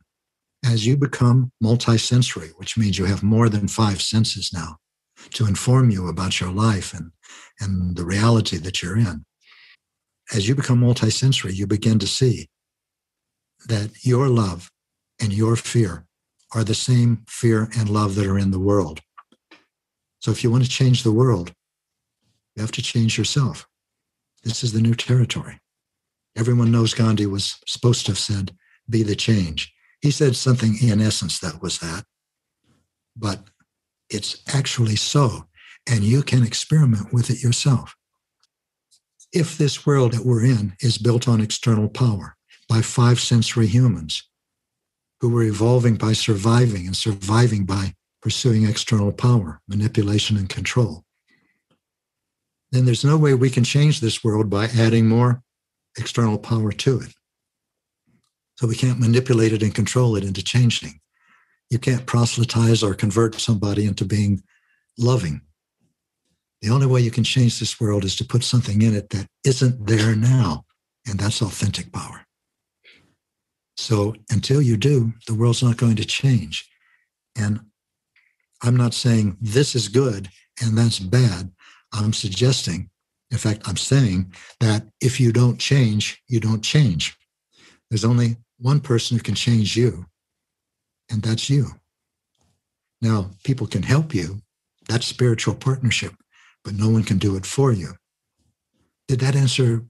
[0.64, 4.76] As you become multisensory, which means you have more than five senses now
[5.30, 7.10] to inform you about your life and,
[7.60, 9.24] and the reality that you're in,
[10.34, 12.48] as you become multisensory, you begin to see
[13.68, 14.70] that your love
[15.20, 16.06] and your fear
[16.54, 19.00] are the same fear and love that are in the world.
[20.20, 21.52] So if you want to change the world,
[22.54, 23.66] you have to change yourself.
[24.42, 25.58] This is the new territory.
[26.36, 28.56] Everyone knows Gandhi was supposed to have said,
[28.88, 29.72] be the change.
[30.00, 32.04] He said something in essence that was that,
[33.16, 33.40] but
[34.10, 35.46] it's actually so.
[35.88, 37.94] And you can experiment with it yourself.
[39.32, 42.36] If this world that we're in is built on external power
[42.68, 44.28] by five sensory humans
[45.20, 51.04] who were evolving by surviving and surviving by pursuing external power, manipulation, and control,
[52.72, 55.42] then there's no way we can change this world by adding more
[55.96, 57.14] external power to it.
[58.56, 61.00] So we can't manipulate it and control it into changing.
[61.70, 64.42] You can't proselytize or convert somebody into being
[64.98, 65.40] loving.
[66.62, 69.26] The only way you can change this world is to put something in it that
[69.44, 70.64] isn't there now,
[71.06, 72.26] and that's authentic power.
[73.76, 76.68] So until you do, the world's not going to change.
[77.36, 77.60] And
[78.62, 80.28] I'm not saying this is good
[80.62, 81.52] and that's bad.
[81.92, 82.90] I'm suggesting,
[83.30, 87.16] in fact, I'm saying that if you don't change, you don't change.
[87.90, 90.06] There's only one person who can change you,
[91.10, 91.66] and that's you.
[93.00, 94.40] Now, people can help you.
[94.88, 96.12] That's spiritual partnership,
[96.64, 97.94] but no one can do it for you.
[99.08, 99.84] Did that answer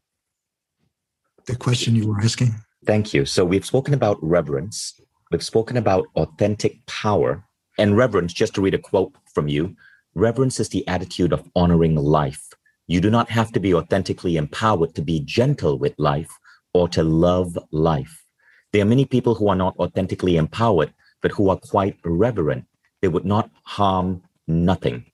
[1.47, 2.55] the question you were asking?
[2.85, 3.25] Thank you.
[3.25, 4.99] So we've spoken about reverence,
[5.31, 7.45] we've spoken about authentic power,
[7.79, 9.77] and reverence, just to read a quote from you
[10.15, 12.43] Reverence is the attitude of honoring life.
[12.87, 16.31] You do not have to be authentically empowered to be gentle with life
[16.73, 18.25] or to love life.
[18.73, 22.67] There are many people who are not authentically empowered, but who are quite reverent.
[23.03, 25.07] They would not harm nothing.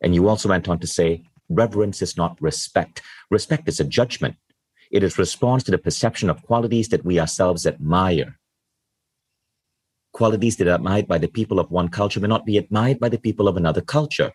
[0.00, 3.02] And you also went on to say, reverence is not respect.
[3.30, 4.36] Respect is a judgment.
[4.90, 8.38] It is response to the perception of qualities that we ourselves admire.
[10.12, 13.08] Qualities that are admired by the people of one culture may not be admired by
[13.08, 14.32] the people of another culture.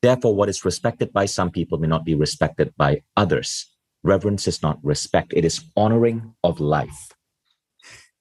[0.00, 3.66] Therefore, what is respected by some people may not be respected by others.
[4.04, 7.10] Reverence is not respect, it is honoring of life.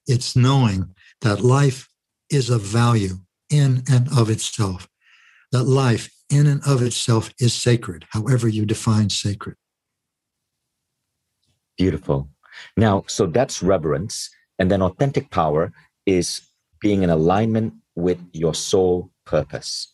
[0.08, 1.88] It's knowing that life
[2.30, 3.16] is of value
[3.50, 4.88] in and of itself,
[5.52, 9.56] that life in and of itself is sacred, however you define sacred.
[11.78, 12.30] Beautiful.
[12.76, 14.30] Now, so that's reverence.
[14.60, 15.72] And then authentic power
[16.06, 16.42] is
[16.82, 19.94] being in alignment with your soul purpose.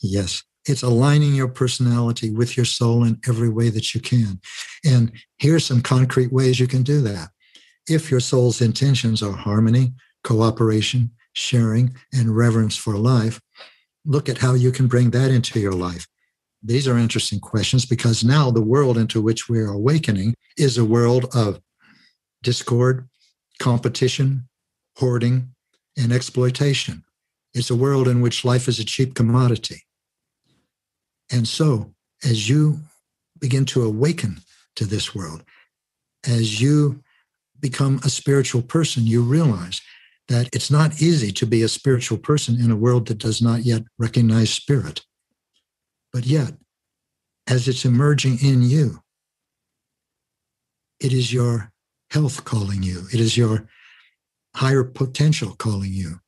[0.00, 4.40] Yes, it's aligning your personality with your soul in every way that you can.
[4.84, 7.28] And here's some concrete ways you can do that.
[7.88, 13.40] If your soul's intentions are harmony, cooperation, sharing, and reverence for life,
[14.04, 16.06] look at how you can bring that into your life.
[16.62, 21.26] These are interesting questions because now the world into which we're awakening is a world
[21.34, 21.60] of
[22.42, 23.08] discord,
[23.60, 24.48] competition,
[24.96, 25.54] hoarding,
[25.96, 27.04] and exploitation.
[27.54, 29.82] It's a world in which life is a cheap commodity.
[31.30, 32.80] And so, as you
[33.38, 34.38] begin to awaken
[34.76, 35.44] to this world,
[36.26, 37.02] as you
[37.60, 39.80] become a spiritual person, you realize
[40.28, 43.64] that it's not easy to be a spiritual person in a world that does not
[43.64, 45.04] yet recognize spirit.
[46.12, 46.52] But yet,
[47.46, 49.02] as it's emerging in you,
[51.00, 51.72] it is your
[52.10, 53.06] health calling you.
[53.12, 53.68] It is your
[54.54, 56.20] higher potential calling you.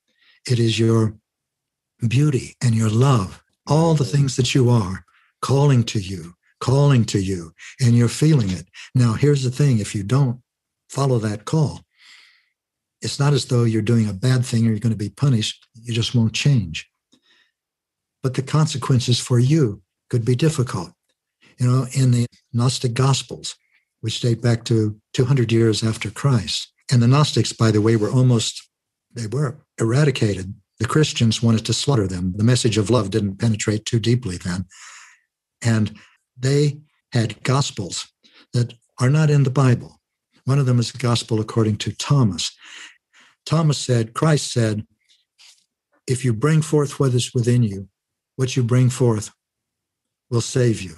[0.48, 1.16] It is your
[2.06, 5.04] beauty and your love, all the things that you are
[5.42, 8.66] calling to you calling to you and you're feeling it.
[8.94, 10.40] Now, here's the thing if you don't
[10.88, 11.80] follow that call,
[13.02, 15.66] it's not as though you're doing a bad thing or you're going to be punished.
[15.74, 16.88] You just won't change.
[18.22, 20.92] But the consequences for you could be difficult.
[21.58, 23.56] You know, in the Gnostic Gospels,
[24.00, 28.10] which date back to 200 years after Christ, and the Gnostics, by the way, were
[28.10, 28.68] almost,
[29.14, 30.54] they were eradicated.
[30.78, 32.32] The Christians wanted to slaughter them.
[32.36, 34.64] The message of love didn't penetrate too deeply then.
[35.62, 35.96] And
[36.38, 36.80] they
[37.12, 38.10] had gospels
[38.52, 40.00] that are not in the Bible.
[40.44, 42.50] One of them is the gospel according to Thomas.
[43.46, 44.86] Thomas said, Christ said,
[46.06, 47.88] if you bring forth what is within you,
[48.36, 49.30] what you bring forth
[50.30, 50.96] will save you.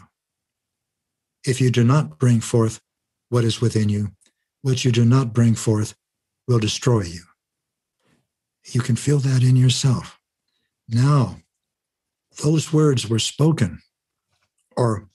[1.45, 2.81] If you do not bring forth
[3.29, 4.13] what is within you,
[4.63, 5.95] what you do not bring forth
[6.47, 7.23] will destroy you.
[8.73, 10.19] You can feel that in yourself.
[10.89, 11.39] Now,
[12.43, 13.81] those words were spoken,
[14.77, 15.09] or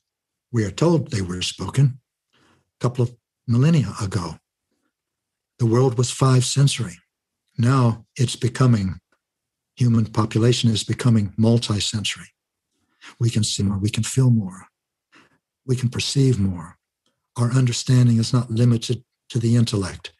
[0.52, 2.00] we are told they were spoken
[2.36, 3.16] a couple of
[3.48, 4.36] millennia ago.
[5.60, 6.98] The world was five sensory.
[7.58, 9.00] Now it's becoming,
[9.76, 12.34] human population is becoming multi-sensory.
[13.20, 14.68] We can see more, we can feel more,
[15.66, 16.78] we can perceive more.
[17.36, 20.14] Our understanding is not limited to the intellect.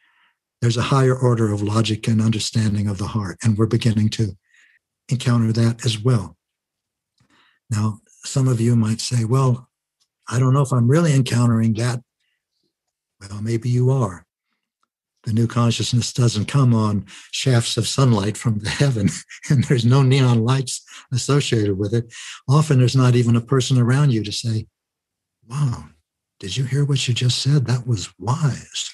[0.60, 4.36] There's a higher order of logic and understanding of the heart, and we're beginning to
[5.08, 6.36] encounter that as well.
[7.70, 9.68] Now, some of you might say, well,
[10.28, 12.02] I don't know if I'm really encountering that.
[13.20, 14.26] Well, maybe you are
[15.24, 19.08] the new consciousness doesn't come on shafts of sunlight from the heaven
[19.50, 22.12] and there's no neon lights associated with it.
[22.48, 24.66] Often there's not even a person around you to say
[25.48, 25.86] wow
[26.40, 27.66] did you hear what you just said?
[27.66, 28.90] That was wise.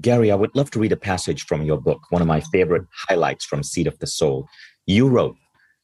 [0.00, 2.84] Gary i would love to read a passage from your book one of my favorite
[3.08, 4.46] highlights from seat of the soul.
[4.86, 5.36] You wrote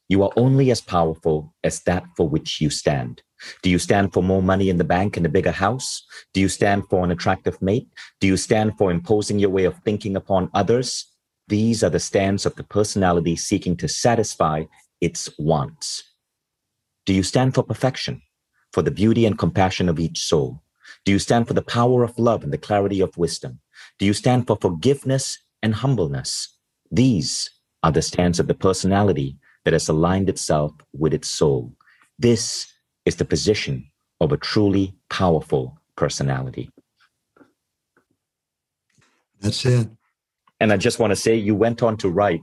[0.09, 3.23] you are only as powerful as that for which you stand
[3.61, 6.03] do you stand for more money in the bank and a bigger house?
[6.33, 7.87] Do you stand for an attractive mate?
[8.19, 11.05] Do you stand for imposing your way of thinking upon others?
[11.47, 14.65] These are the stands of the personality seeking to satisfy
[14.99, 16.03] its wants.
[17.05, 18.21] Do you stand for perfection,
[18.71, 20.61] for the beauty and compassion of each soul?
[21.03, 23.59] Do you stand for the power of love and the clarity of wisdom?
[23.97, 26.57] Do you stand for forgiveness and humbleness?
[26.91, 27.49] These
[27.83, 31.73] are the stands of the personality that has aligned itself with its soul.
[32.19, 32.71] This
[33.05, 33.85] is the position
[34.19, 36.69] of a truly powerful personality.
[39.39, 39.89] That's it.
[40.59, 42.41] And I just want to say, you went on to write,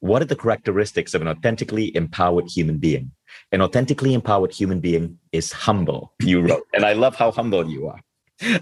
[0.00, 3.10] what are the characteristics of an authentically empowered human being?
[3.52, 6.66] An authentically empowered human being is humble, you wrote.
[6.74, 8.00] and I love how humble you are.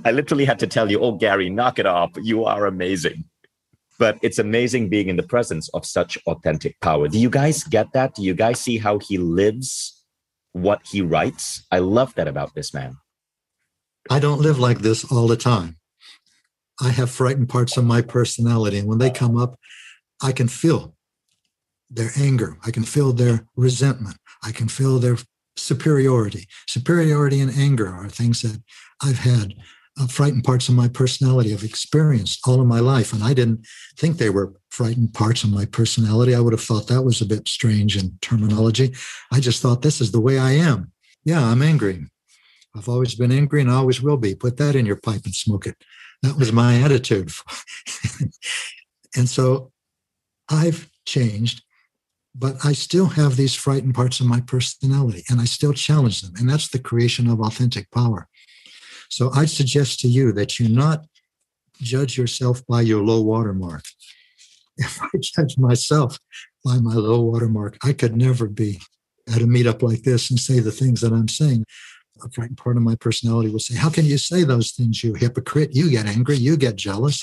[0.05, 2.11] I literally had to tell you, oh, Gary, knock it off.
[2.23, 3.25] You are amazing.
[3.99, 7.09] But it's amazing being in the presence of such authentic power.
[7.09, 8.15] Do you guys get that?
[8.15, 10.02] Do you guys see how he lives
[10.53, 11.65] what he writes.
[11.71, 12.97] I love that about this man.
[14.11, 15.77] I don't live like this all the time.
[16.81, 18.79] I have frightened parts of my personality.
[18.79, 19.59] And when they come up,
[20.23, 20.95] I can feel
[21.91, 22.57] their anger.
[22.65, 24.17] I can feel their resentment.
[24.43, 25.19] I can feel their
[25.57, 26.49] superiority.
[26.67, 28.63] Superiority and anger are things that
[29.03, 29.55] I've had
[30.01, 33.13] Uh, frightened parts of my personality I've experienced all of my life.
[33.13, 33.67] And I didn't
[33.99, 36.35] think they were frightened parts of my personality.
[36.35, 38.95] I would have thought that was a bit strange in terminology.
[39.31, 40.93] I just thought this is the way I am.
[41.25, 42.07] Yeah, I'm angry.
[42.75, 44.35] I've always been angry and I always will be.
[44.35, 45.77] Put that in your pipe and smoke it.
[46.23, 47.31] That was my attitude.
[49.17, 49.73] and so
[50.49, 51.63] I've changed,
[52.35, 56.33] but I still have these frightened parts of my personality and I still challenge them.
[56.39, 58.29] And that's the creation of authentic power.
[59.13, 61.05] So I suggest to you that you not
[61.83, 63.85] judge yourself by your low water mark.
[64.79, 66.19] If I judge myself
[66.65, 68.81] by my low water mark, I could never be
[69.29, 71.67] at a meetup like this and say the things that I'm saying.
[72.57, 75.77] Part of my personality would say, How can you say those things, you hypocrite?
[75.77, 77.23] You get angry, you get jealous,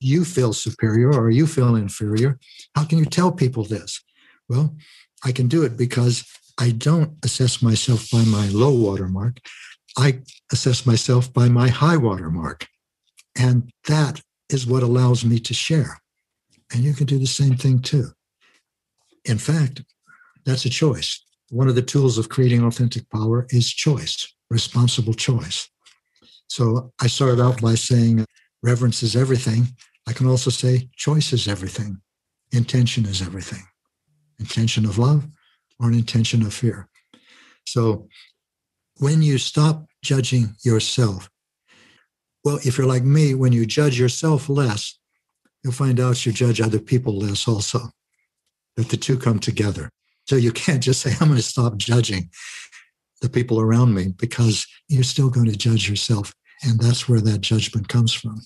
[0.00, 2.38] you feel superior or you feel inferior.
[2.74, 4.04] How can you tell people this?
[4.50, 4.76] Well,
[5.24, 6.24] I can do it because
[6.58, 9.38] I don't assess myself by my low water mark.
[9.96, 10.20] I
[10.52, 12.66] assess myself by my high water mark.
[13.38, 15.98] And that is what allows me to share.
[16.72, 18.10] And you can do the same thing too.
[19.24, 19.82] In fact,
[20.44, 21.24] that's a choice.
[21.50, 25.68] One of the tools of creating authentic power is choice, responsible choice.
[26.48, 28.24] So I started out by saying
[28.62, 29.68] reverence is everything.
[30.06, 32.00] I can also say choice is everything.
[32.52, 33.64] Intention is everything.
[34.38, 35.26] Intention of love
[35.80, 36.88] or an intention of fear.
[37.66, 38.08] So
[38.98, 41.30] when you stop judging yourself,
[42.44, 44.98] well, if you're like me, when you judge yourself less,
[45.62, 47.90] you'll find out you judge other people less also,
[48.76, 49.90] that the two come together.
[50.26, 52.30] So you can't just say, I'm going to stop judging.
[53.22, 56.34] the people around me because you're still going to judge yourself.
[56.62, 58.42] And that's where that judgment comes from.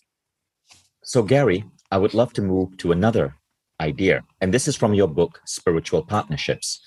[1.02, 3.36] So, Gary, I would love to move to another
[3.80, 4.22] idea.
[4.40, 6.80] And this is from your book, Spiritual Partnerships.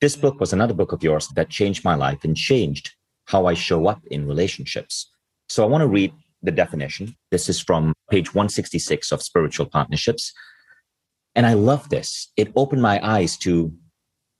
[0.00, 2.94] This book was another book of yours that changed my life and changed
[3.30, 5.08] how I show up in relationships.
[5.48, 6.12] So I want to read
[6.42, 7.14] the definition.
[7.30, 10.32] This is from page 166 of Spiritual Partnerships.
[11.36, 12.32] And I love this.
[12.36, 13.72] It opened my eyes to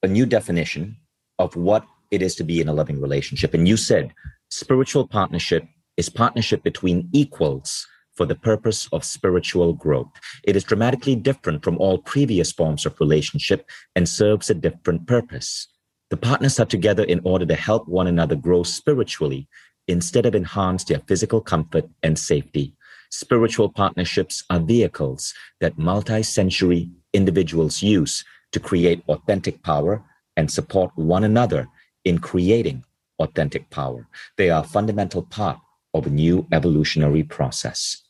[0.03, 0.97] a new definition
[1.39, 3.55] of what it is to be in a loving relationship.
[3.55, 4.13] And you said
[4.51, 5.65] spiritual partnership
[5.97, 7.87] is partnership between equals
[8.17, 10.11] for the purpose of spiritual growth.
[10.43, 15.69] It is dramatically different from all previous forms of relationship and serves a different purpose.
[16.11, 19.49] The partners are together in order to help one another grow spiritually
[19.87, 22.75] instead of enhance their physical comfort and safety.
[23.11, 30.03] Spiritual partnerships are vehicles that multi-sensory individuals use to create authentic power
[30.37, 31.69] and support one another
[32.05, 32.85] in creating
[33.21, 34.07] authentic power.
[34.37, 35.59] They are a fundamental part
[35.95, 38.03] of a new evolutionary process.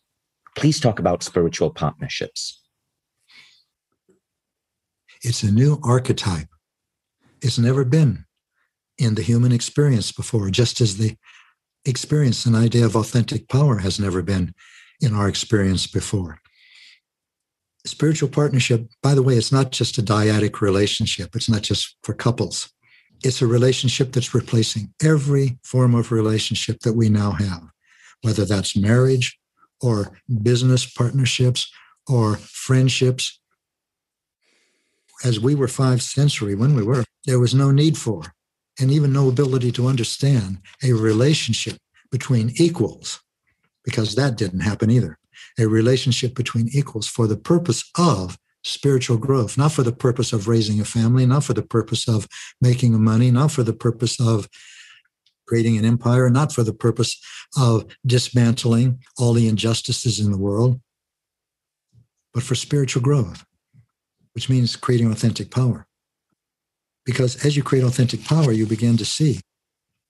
[0.56, 2.60] Please talk about spiritual partnerships.
[5.22, 6.48] It's a new archetype.
[7.42, 8.24] It's never been
[8.98, 11.16] in the human experience before, just as the
[11.84, 14.54] experience and idea of authentic power has never been
[15.00, 16.38] in our experience before.
[17.86, 22.12] Spiritual partnership, by the way, it's not just a dyadic relationship, it's not just for
[22.12, 22.70] couples.
[23.24, 27.62] It's a relationship that's replacing every form of relationship that we now have,
[28.22, 29.38] whether that's marriage
[29.80, 31.70] or business partnerships
[32.06, 33.39] or friendships.
[35.22, 38.32] As we were five sensory, when we were, there was no need for
[38.80, 41.76] and even no ability to understand a relationship
[42.10, 43.20] between equals,
[43.84, 45.18] because that didn't happen either.
[45.58, 50.48] A relationship between equals for the purpose of spiritual growth, not for the purpose of
[50.48, 52.26] raising a family, not for the purpose of
[52.60, 54.48] making money, not for the purpose of
[55.46, 57.20] creating an empire, not for the purpose
[57.58, 60.80] of dismantling all the injustices in the world,
[62.32, 63.44] but for spiritual growth,
[64.40, 65.86] which means creating authentic power.
[67.04, 69.42] Because as you create authentic power, you begin to see.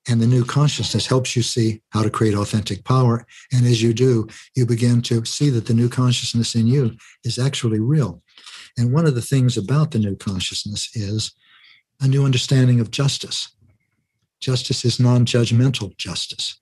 [0.08, 3.26] And the new consciousness helps you see how to create authentic power.
[3.52, 6.92] And as you do, you begin to see that the new consciousness in you
[7.24, 8.22] is actually real.
[8.78, 11.32] And one of the things about the new consciousness is
[12.00, 13.48] a new understanding of justice.
[14.38, 16.56] Justice is non judgmental justice.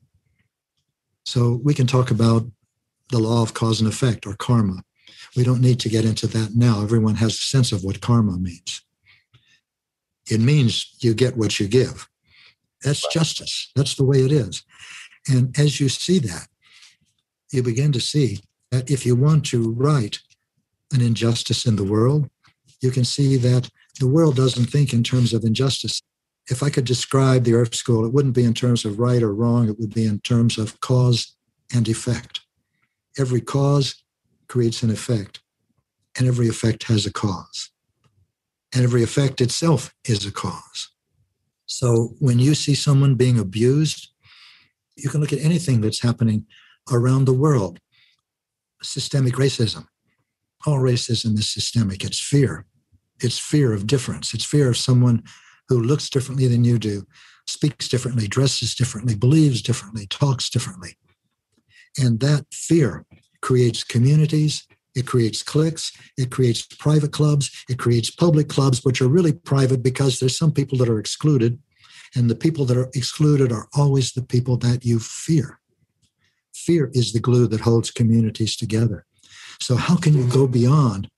[1.26, 2.46] So we can talk about
[3.10, 4.84] the law of cause and effect or karma.
[5.36, 6.82] We don't need to get into that now.
[6.82, 8.82] Everyone has a sense of what karma means.
[10.30, 12.08] It means you get what you give.
[12.82, 13.70] That's justice.
[13.74, 14.62] That's the way it is.
[15.28, 16.48] And as you see that,
[17.52, 20.18] you begin to see that if you want to right
[20.92, 22.28] an injustice in the world,
[22.80, 26.00] you can see that the world doesn't think in terms of injustice.
[26.50, 29.34] If I could describe the Earth School, it wouldn't be in terms of right or
[29.34, 31.36] wrong, it would be in terms of cause
[31.74, 32.40] and effect.
[33.18, 34.02] Every cause
[34.48, 35.40] creates an effect,
[36.16, 37.70] and every effect has a cause
[38.74, 40.90] and every effect itself is a cause.
[41.66, 44.08] So when you see someone being abused,
[44.96, 46.46] you can look at anything that's happening
[46.90, 47.78] around the world.
[48.82, 49.86] Systemic racism.
[50.66, 52.04] All racism is systemic.
[52.04, 52.66] It's fear.
[53.20, 54.34] It's fear of difference.
[54.34, 55.22] It's fear of someone
[55.68, 57.06] who looks differently than you do,
[57.46, 60.96] speaks differently, dresses differently, believes differently, talks differently.
[61.98, 63.04] And that fear
[63.40, 64.66] creates communities
[64.98, 69.80] it creates cliques, it creates private clubs, it creates public clubs, which are really private
[69.80, 71.60] because there's some people that are excluded.
[72.16, 75.60] And the people that are excluded are always the people that you fear.
[76.52, 79.06] Fear is the glue that holds communities together.
[79.60, 81.08] So, how can you go beyond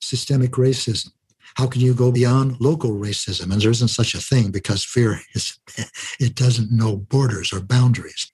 [0.00, 1.10] systemic racism?
[1.54, 3.50] How can you go beyond local racism?
[3.52, 5.58] And there isn't such a thing because fear is,
[6.20, 8.30] it doesn't know borders or boundaries.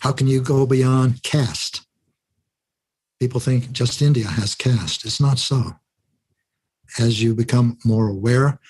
[0.00, 1.87] How can you go beyond caste?
[3.20, 5.04] People think just India has caste.
[5.04, 5.76] It's not so.
[6.98, 8.60] As you become more aware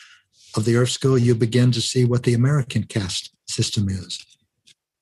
[0.56, 4.24] of the Earth School, you begin to see what the American caste system is.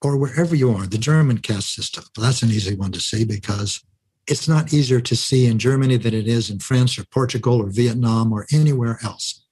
[0.03, 2.05] Or wherever you are, the German caste system.
[2.17, 3.83] Well, that's an easy one to see because
[4.27, 7.71] it's not easier to see in Germany than it is in France or Portugal or
[7.71, 9.45] Vietnam or anywhere else.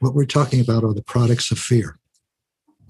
[0.00, 1.98] What we're talking about are the products of fear.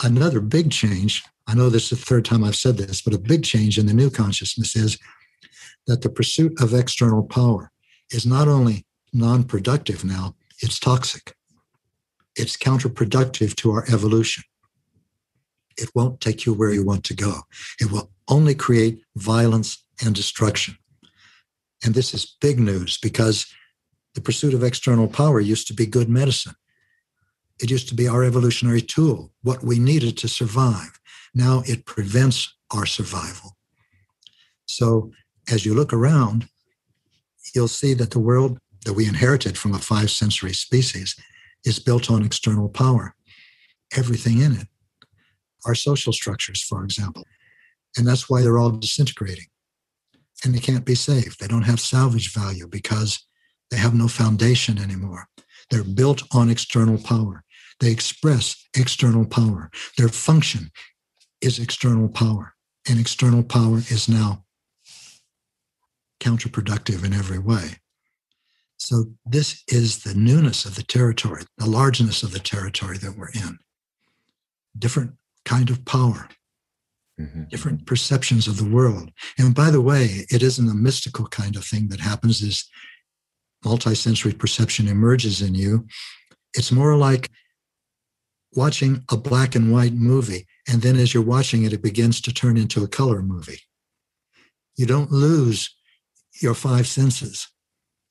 [0.03, 3.19] Another big change, I know this is the third time I've said this, but a
[3.19, 4.99] big change in the new consciousness is
[5.87, 7.71] that the pursuit of external power
[8.11, 11.35] is not only non productive now, it's toxic.
[12.37, 14.45] It's counterproductive to our evolution.
[15.77, 17.41] It won't take you where you want to go.
[17.81, 20.77] It will only create violence and destruction.
[21.85, 23.47] And this is big news because
[24.15, 26.55] the pursuit of external power used to be good medicine.
[27.61, 30.99] It used to be our evolutionary tool, what we needed to survive.
[31.35, 33.57] Now it prevents our survival.
[34.67, 35.13] So
[35.51, 36.49] as you look around,
[37.55, 41.17] you'll see that the world that we inherited from a five sensory species
[41.65, 43.15] is built on external power,
[43.97, 44.69] everything in it.
[45.67, 47.25] Our social structures, for example.
[47.97, 49.47] And that's why they're all disintegrating.
[50.45, 51.39] And they can't be saved.
[51.39, 53.27] They don't have salvage value because
[53.71, 55.29] they have no foundation anymore.
[55.71, 57.45] They're built on external power.
[57.81, 59.71] They express external power.
[59.99, 60.71] Their function
[61.41, 62.55] is external power.
[62.89, 64.45] And external power is now
[66.21, 67.77] counterproductive in every way.
[68.77, 73.31] So, this is the newness of the territory, the largeness of the territory that we're
[73.31, 73.59] in.
[74.79, 75.13] Different
[75.45, 76.29] kind of power,
[77.21, 77.45] mm-hmm.
[77.51, 79.11] different perceptions of the world.
[79.39, 82.65] And by the way, it isn't a mystical kind of thing that happens as
[83.65, 85.87] multisensory perception emerges in you.
[86.55, 87.31] It's more like
[88.53, 90.47] watching a black and white movie.
[90.69, 93.61] And then as you're watching it, it begins to turn into a color movie.
[94.77, 95.77] You don't lose
[96.41, 97.49] your five senses.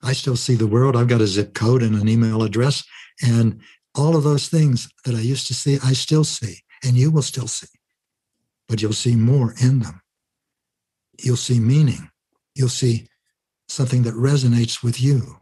[0.01, 0.95] I still see the world.
[0.95, 2.83] I've got a zip code and an email address.
[3.21, 3.59] And
[3.95, 7.21] all of those things that I used to see, I still see, and you will
[7.21, 7.67] still see.
[8.67, 10.01] But you'll see more in them.
[11.21, 12.09] You'll see meaning.
[12.55, 13.07] You'll see
[13.67, 15.37] something that resonates with you.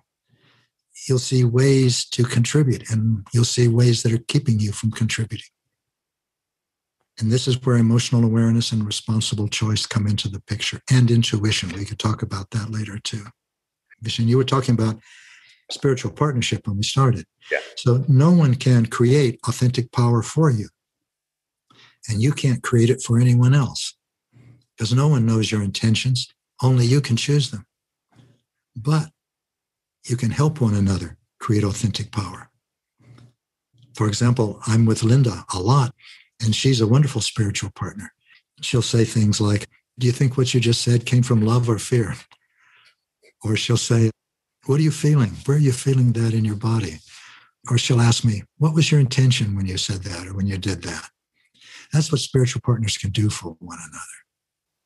[1.08, 5.48] You'll see ways to contribute, and you'll see ways that are keeping you from contributing.
[7.20, 11.72] And this is where emotional awareness and responsible choice come into the picture and intuition.
[11.74, 13.26] We could talk about that later too.
[14.04, 15.00] Vishen, you were talking about
[15.72, 17.26] spiritual partnership when we started.
[17.52, 17.60] Yeah.
[17.76, 20.70] So no one can create authentic power for you.
[22.10, 23.98] And you can't create it for anyone else
[24.76, 26.28] because no one knows your intentions.
[26.62, 27.66] Only you can choose them.
[28.76, 29.10] But
[30.06, 32.50] you can help one another create authentic power.
[33.96, 35.94] For example, I'm with Linda a lot,
[36.42, 38.14] and she's a wonderful spiritual partner.
[38.62, 39.68] She'll say things like,
[40.00, 42.16] Do you think what you just said came from love or fear?
[43.44, 44.12] Or she'll say,
[44.66, 45.32] What are you feeling?
[45.46, 47.00] Where are you feeling that in your body?
[47.70, 50.58] Or she'll ask me, What was your intention when you said that or when you
[50.58, 51.10] did that?
[51.94, 54.18] That's what spiritual partners can do for one another.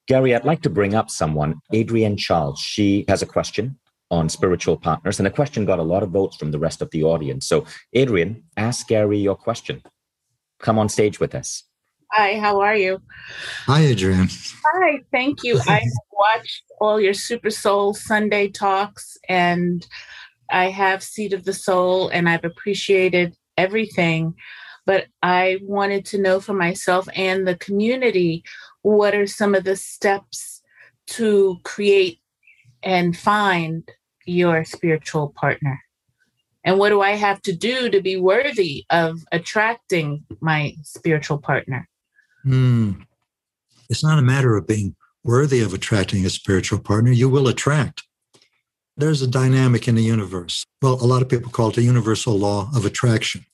[0.07, 2.59] Gary, I'd like to bring up someone, Adrienne Charles.
[2.59, 3.79] She has a question
[4.09, 6.91] on spiritual partners, and the question got a lot of votes from the rest of
[6.91, 7.47] the audience.
[7.47, 9.81] So, Adrienne, ask Gary your question.
[10.61, 11.63] Come on stage with us.
[12.11, 13.01] Hi, how are you?
[13.67, 14.29] Hi, Adrienne.
[14.65, 15.59] Hi, thank you.
[15.67, 15.81] I
[16.11, 19.87] watched all your Super Soul Sunday talks, and
[20.51, 24.35] I have Seat of the Soul, and I've appreciated everything.
[24.85, 28.43] But I wanted to know for myself and the community
[28.81, 30.61] what are some of the steps
[31.07, 32.19] to create
[32.83, 33.87] and find
[34.25, 35.79] your spiritual partner?
[36.63, 41.87] And what do I have to do to be worthy of attracting my spiritual partner?
[42.45, 43.05] Mm.
[43.89, 47.11] It's not a matter of being worthy of attracting a spiritual partner.
[47.11, 48.03] You will attract.
[48.97, 50.63] There's a dynamic in the universe.
[50.81, 53.45] Well, a lot of people call it a universal law of attraction.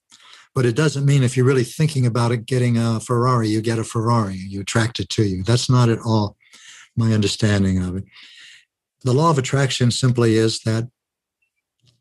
[0.53, 3.77] But it doesn't mean if you're really thinking about it, getting a Ferrari, you get
[3.77, 5.43] a Ferrari, you attract it to you.
[5.43, 6.35] That's not at all
[6.95, 8.05] my understanding of it.
[9.03, 10.89] The law of attraction simply is that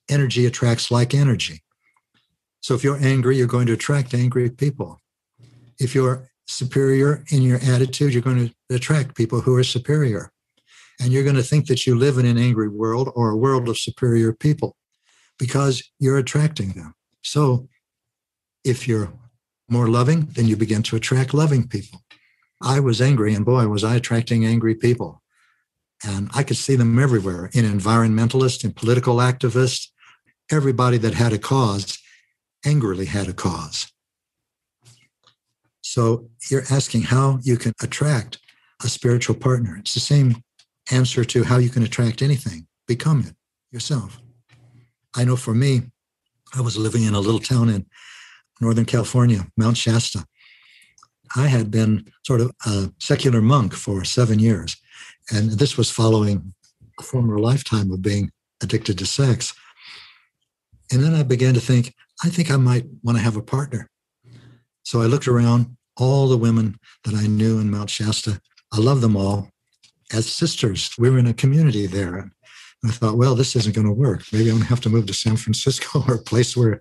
[0.08, 1.62] energy attracts like energy.
[2.60, 5.00] So if you're angry, you're going to attract angry people.
[5.78, 10.32] If you're superior in your attitude, you're going to attract people who are superior.
[11.00, 13.68] And you're going to think that you live in an angry world or a world
[13.68, 14.76] of superior people
[15.38, 16.94] because you're attracting them.
[17.22, 17.68] So
[18.64, 19.12] if you're
[19.68, 22.00] more loving, then you begin to attract loving people.
[22.62, 25.22] I was angry, and boy, was I attracting angry people.
[26.04, 29.88] And I could see them everywhere in environmentalists, in political activists,
[30.50, 31.98] everybody that had a cause
[32.64, 33.86] angrily had a cause.
[35.82, 38.38] So you're asking how you can attract
[38.82, 39.76] a spiritual partner.
[39.78, 40.42] It's the same
[40.90, 42.66] answer to how you can attract anything.
[42.86, 43.34] Become it
[43.72, 44.20] yourself.
[45.14, 45.82] I know for me,
[46.54, 47.86] I was living in a little town in
[48.60, 50.26] Northern California, Mount Shasta.
[51.34, 54.76] I had been sort of a secular monk for seven years.
[55.30, 56.54] And this was following
[56.98, 58.30] a former lifetime of being
[58.62, 59.54] addicted to sex.
[60.92, 63.88] And then I began to think, I think I might want to have a partner.
[64.84, 68.40] So I looked around all the women that I knew in Mount Shasta.
[68.72, 69.50] I love them all
[70.12, 70.90] as sisters.
[70.98, 72.18] We were in a community there.
[72.18, 72.30] And
[72.84, 74.22] I thought, well, this isn't going to work.
[74.32, 76.80] Maybe I'm going to have to move to San Francisco or a place where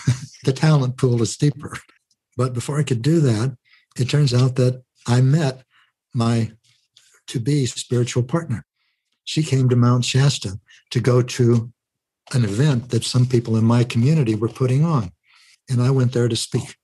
[0.44, 1.76] the talent pool is deeper.
[2.36, 3.56] But before I could do that,
[3.96, 5.62] it turns out that I met
[6.14, 6.52] my
[7.28, 8.64] to be spiritual partner.
[9.24, 10.58] She came to Mount Shasta
[10.90, 11.72] to go to
[12.32, 15.10] an event that some people in my community were putting on.
[15.70, 16.76] and I went there to speak.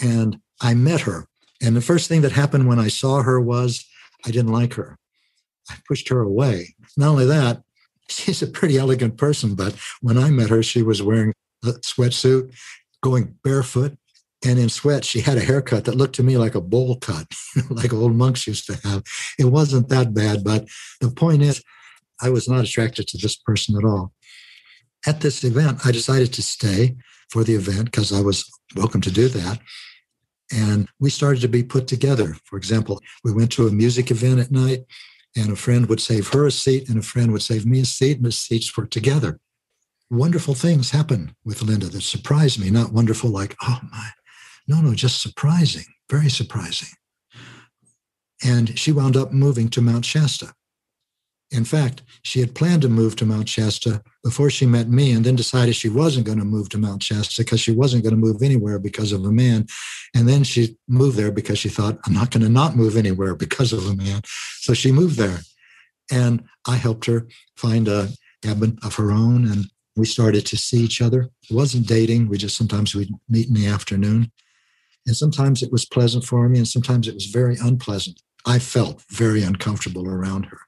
[0.00, 1.26] And I met her.
[1.62, 3.86] And the first thing that happened when I saw her was
[4.26, 4.98] I didn't like her.
[5.70, 6.74] I pushed her away.
[6.96, 7.62] Not only that,
[8.08, 11.32] she's a pretty elegant person, but when I met her, she was wearing
[11.64, 12.54] a sweatsuit,
[13.02, 13.96] going barefoot,
[14.44, 15.04] and in sweat.
[15.04, 17.26] She had a haircut that looked to me like a bowl cut,
[17.70, 19.02] like old monks used to have.
[19.38, 20.66] It wasn't that bad, but
[21.00, 21.62] the point is,
[22.20, 24.12] I was not attracted to this person at all.
[25.06, 26.96] At this event, I decided to stay
[27.30, 29.60] for the event because I was welcome to do that.
[30.52, 32.36] And we started to be put together.
[32.44, 34.84] For example, we went to a music event at night,
[35.36, 37.84] and a friend would save her a seat, and a friend would save me a
[37.84, 39.38] seat, and the seats were together.
[40.10, 42.70] Wonderful things happened with Linda that surprised me.
[42.70, 44.10] Not wonderful, like, oh my,
[44.68, 46.88] no, no, just surprising, very surprising.
[48.44, 50.52] And she wound up moving to Mount Shasta.
[51.54, 55.24] In fact, she had planned to move to Mount Shasta before she met me and
[55.24, 58.20] then decided she wasn't going to move to Mount Shasta because she wasn't going to
[58.20, 59.66] move anywhere because of a man.
[60.16, 63.36] And then she moved there because she thought, I'm not going to not move anywhere
[63.36, 64.22] because of a man.
[64.58, 65.38] So she moved there.
[66.10, 68.08] And I helped her find a
[68.42, 69.46] cabin of her own.
[69.46, 71.30] And we started to see each other.
[71.48, 72.28] It wasn't dating.
[72.28, 74.32] We just sometimes we'd meet in the afternoon.
[75.06, 78.22] And sometimes it was pleasant for me, and sometimes it was very unpleasant.
[78.46, 80.58] I felt very uncomfortable around her.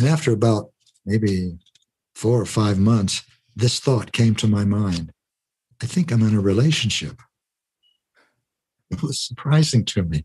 [0.00, 0.70] And after about
[1.04, 1.58] maybe
[2.14, 3.22] four or five months,
[3.54, 5.12] this thought came to my mind
[5.82, 7.22] I think I'm in a relationship.
[8.90, 10.24] It was surprising to me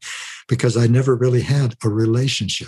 [0.49, 2.67] because I never really had a relationship,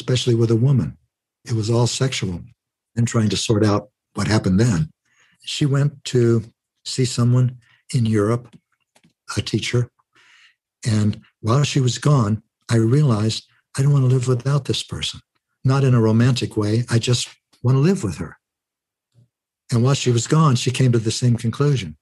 [0.00, 0.98] especially with a woman.
[1.44, 2.40] It was all sexual
[2.96, 4.90] and trying to sort out what happened then.
[5.42, 6.42] She went to
[6.84, 7.58] see someone
[7.94, 8.56] in Europe,
[9.36, 9.88] a teacher.
[10.84, 13.46] And while she was gone, I realized
[13.78, 15.20] I don't want to live without this person
[15.66, 16.84] not in a romantic way.
[16.88, 17.28] I just
[17.62, 18.38] want to live with her.
[19.72, 21.96] And while she was gone, she came to the same conclusion.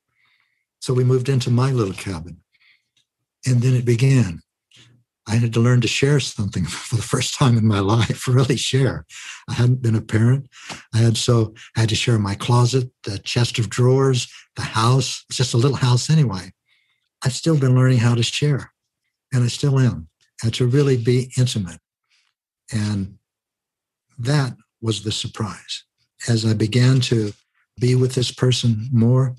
[0.81, 2.43] So we moved into my little cabin.
[3.47, 4.43] And then it began.
[5.27, 8.57] I had to learn to share something for the first time in my life, really
[8.57, 9.07] share.
[9.49, 10.49] I hadn't been a parent.
[10.93, 15.25] I had so I had to share my closet, the chest of drawers, the house.
[15.29, 16.53] It's just a little house anyway.
[17.25, 18.73] I've still been learning how to share,
[19.33, 20.09] and I still am,
[20.43, 21.81] and to really be intimate.
[22.71, 23.19] And
[24.19, 25.85] that was the surprise.
[26.29, 27.33] As I began to
[27.79, 29.35] be with this person more,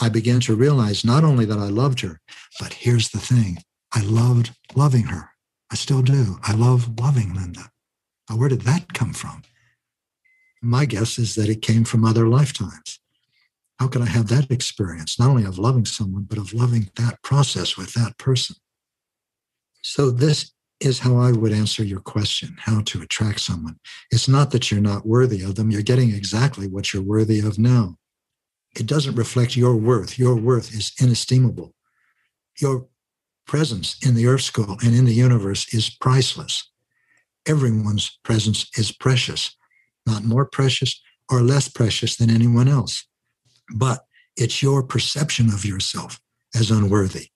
[0.00, 2.20] I began to realize not only that I loved her,
[2.60, 3.58] but here's the thing
[3.94, 5.30] I loved loving her.
[5.70, 6.38] I still do.
[6.42, 7.70] I love loving Linda.
[8.28, 9.42] Now, where did that come from?
[10.62, 13.00] My guess is that it came from other lifetimes.
[13.78, 17.22] How could I have that experience, not only of loving someone, but of loving that
[17.22, 18.56] process with that person?
[19.82, 23.78] So, this is how I would answer your question how to attract someone.
[24.10, 27.58] It's not that you're not worthy of them, you're getting exactly what you're worthy of
[27.58, 27.96] now.
[28.78, 30.18] It doesn't reflect your worth.
[30.18, 31.74] Your worth is inestimable.
[32.60, 32.86] Your
[33.46, 36.70] presence in the earth school and in the universe is priceless.
[37.46, 39.56] Everyone's presence is precious,
[40.04, 41.00] not more precious
[41.30, 43.06] or less precious than anyone else.
[43.74, 44.00] But
[44.36, 46.20] it's your perception of yourself
[46.54, 47.28] as unworthy.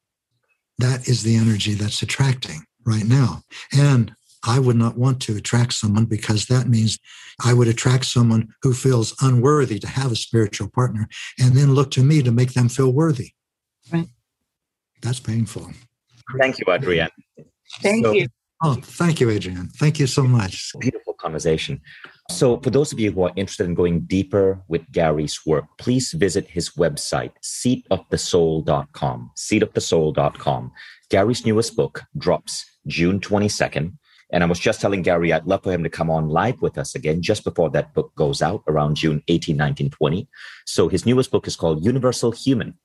[0.78, 3.42] That is the energy that's attracting right now.
[3.76, 4.14] And
[4.46, 6.98] I would not want to attract someone because that means
[7.44, 11.08] I would attract someone who feels unworthy to have a spiritual partner
[11.38, 13.32] and then look to me to make them feel worthy.
[13.92, 14.08] Right.
[15.02, 15.70] That's painful.
[16.38, 17.10] Thank you, Adrienne.
[17.82, 18.28] Thank so, you.
[18.62, 19.68] Oh, thank you, Adrienne.
[19.76, 20.72] Thank you so much.
[20.78, 21.80] Beautiful conversation.
[22.30, 26.12] So, for those of you who are interested in going deeper with Gary's work, please
[26.12, 29.30] visit his website, seatofthesoul.com.
[29.36, 30.72] Seatofthesoul.com.
[31.10, 33.92] Gary's newest book drops June 22nd.
[34.32, 36.78] And I was just telling Gary, I'd love for him to come on live with
[36.78, 40.28] us again just before that book goes out around June 18, 19, 20.
[40.66, 42.78] So his newest book is called Universal Human.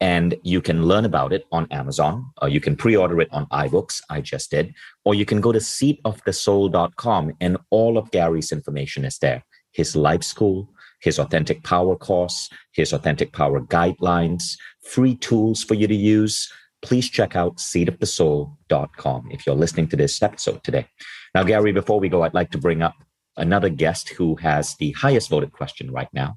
[0.00, 3.46] And you can learn about it on Amazon, or you can pre order it on
[3.46, 4.00] iBooks.
[4.10, 4.74] I just did.
[5.04, 10.22] Or you can go to seatofthesoul.com, and all of Gary's information is there his life
[10.22, 10.68] school,
[11.00, 16.52] his authentic power course, his authentic power guidelines, free tools for you to use
[16.82, 20.86] please check out seatofthesoul.com if you're listening to this episode today.
[21.34, 22.94] Now, Gary, before we go, I'd like to bring up
[23.36, 26.36] another guest who has the highest voted question right now,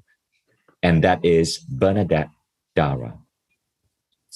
[0.82, 2.30] and that is Bernadette
[2.74, 3.18] Dara.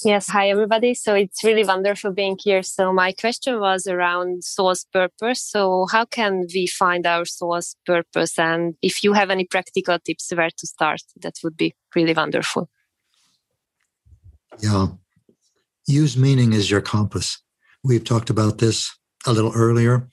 [0.02, 0.94] Yes, hi everybody.
[0.94, 2.62] So it's really wonderful being here.
[2.62, 5.42] So my question was around soul's purpose.
[5.42, 8.38] So how can we find our soul's purpose?
[8.38, 12.70] And if you have any practical tips where to start, that would be really wonderful.
[14.58, 14.86] Yeah,
[15.90, 17.38] use meaning as your compass.
[17.82, 18.90] We've talked about this
[19.26, 20.08] a little earlier.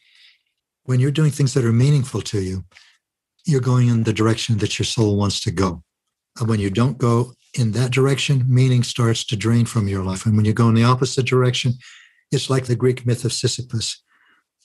[0.84, 2.64] When you're doing things that are meaningful to you,
[3.46, 5.84] you're going in the direction that your soul wants to go.
[6.40, 10.26] And when you don't go in that direction, meaning starts to drain from your life.
[10.26, 11.74] And when you go in the opposite direction,
[12.32, 14.04] it's like the Greek myth of Sisyphus,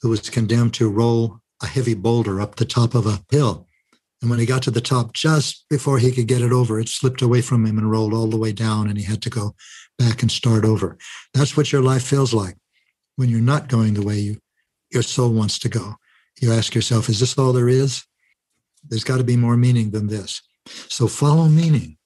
[0.00, 3.68] who was condemned to roll a heavy boulder up the top of a hill.
[4.22, 6.88] And when he got to the top, just before he could get it over, it
[6.88, 9.56] slipped away from him and rolled all the way down, and he had to go
[9.98, 10.96] back and start over.
[11.34, 12.56] That's what your life feels like
[13.16, 14.38] when you're not going the way you,
[14.90, 15.96] your soul wants to go.
[16.40, 18.04] You ask yourself, is this all there is?
[18.88, 20.40] There's got to be more meaning than this.
[20.66, 21.98] So follow meaning.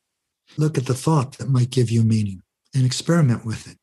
[0.56, 2.42] Look at the thought that might give you meaning
[2.74, 3.76] and experiment with it.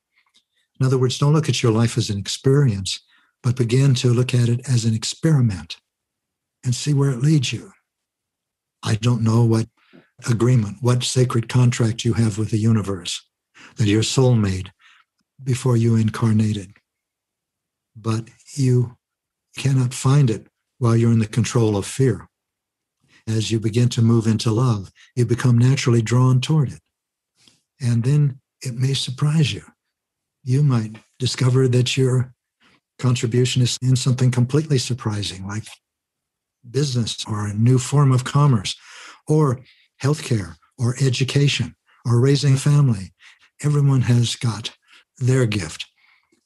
[0.79, 2.99] In other words, don't look at your life as an experience,
[3.43, 5.77] but begin to look at it as an experiment
[6.63, 7.71] and see where it leads you.
[8.83, 9.67] I don't know what
[10.29, 13.25] agreement, what sacred contract you have with the universe
[13.77, 14.71] that your soul made
[15.41, 16.73] before you incarnated.
[17.95, 18.97] But you
[19.57, 20.47] cannot find it
[20.79, 22.27] while you're in the control of fear.
[23.27, 26.79] As you begin to move into love, you become naturally drawn toward it.
[27.79, 29.63] And then it may surprise you.
[30.43, 32.33] You might discover that your
[32.99, 35.63] contribution is in something completely surprising, like
[36.69, 38.75] business or a new form of commerce
[39.27, 39.61] or
[40.01, 43.13] healthcare or education or raising a family.
[43.63, 44.75] Everyone has got
[45.17, 45.85] their gift.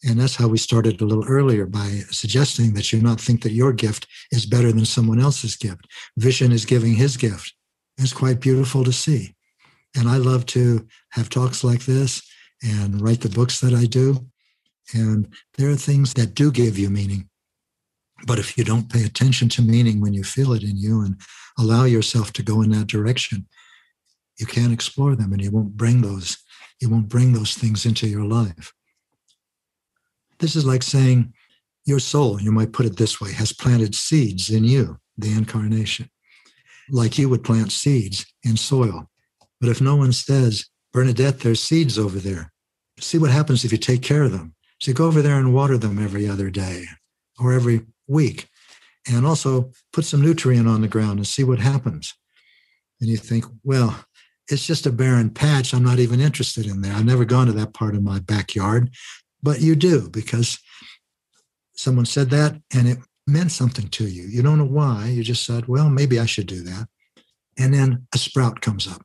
[0.03, 3.51] And that's how we started a little earlier by suggesting that you not think that
[3.51, 5.87] your gift is better than someone else's gift.
[6.19, 7.53] Vishen is giving his gift.
[7.97, 9.35] It's quite beautiful to see.
[9.95, 12.21] And I love to have talks like this
[12.61, 14.27] and write the books that I do.
[14.93, 17.26] And there are things that do give you meaning.
[18.25, 21.19] But if you don't pay attention to meaning when you feel it in you and
[21.59, 23.47] allow yourself to go in that direction,
[24.39, 26.37] you can't explore them and you won't bring those,
[26.81, 28.73] you won't bring those things into your life.
[30.39, 31.33] This is like saying
[31.85, 36.09] your soul, you might put it this way, has planted seeds in you, the incarnation,
[36.89, 39.09] like you would plant seeds in soil.
[39.59, 42.51] But if no one says, Bernadette, there's seeds over there,
[42.99, 44.53] see what happens if you take care of them.
[44.79, 46.85] So go over there and water them every other day
[47.39, 48.47] or every week.
[49.09, 52.13] And also put some nutrient on the ground and see what happens.
[52.99, 54.03] And you think, well,
[54.49, 55.73] it's just a barren patch.
[55.73, 56.93] I'm not even interested in there.
[56.93, 58.89] I've never gone to that part of my backyard.
[59.41, 60.59] But you do because
[61.73, 64.23] someone said that and it meant something to you.
[64.23, 65.07] You don't know why.
[65.07, 66.87] You just said, well, maybe I should do that.
[67.57, 69.01] And then a sprout comes up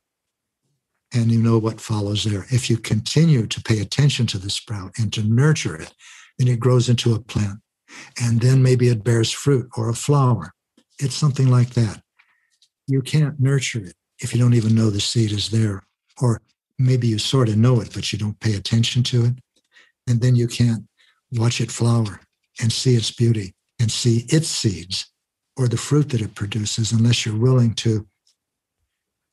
[1.13, 2.45] and you know what follows there.
[2.49, 5.93] If you continue to pay attention to the sprout and to nurture it,
[6.37, 7.59] then it grows into a plant.
[8.21, 10.53] And then maybe it bears fruit or a flower.
[10.99, 12.01] It's something like that.
[12.87, 15.83] You can't nurture it if you don't even know the seed is there.
[16.21, 16.41] Or
[16.77, 19.33] maybe you sort of know it, but you don't pay attention to it
[20.07, 20.83] and then you can't
[21.31, 22.19] watch it flower
[22.61, 25.07] and see its beauty and see its seeds
[25.57, 28.07] or the fruit that it produces unless you're willing to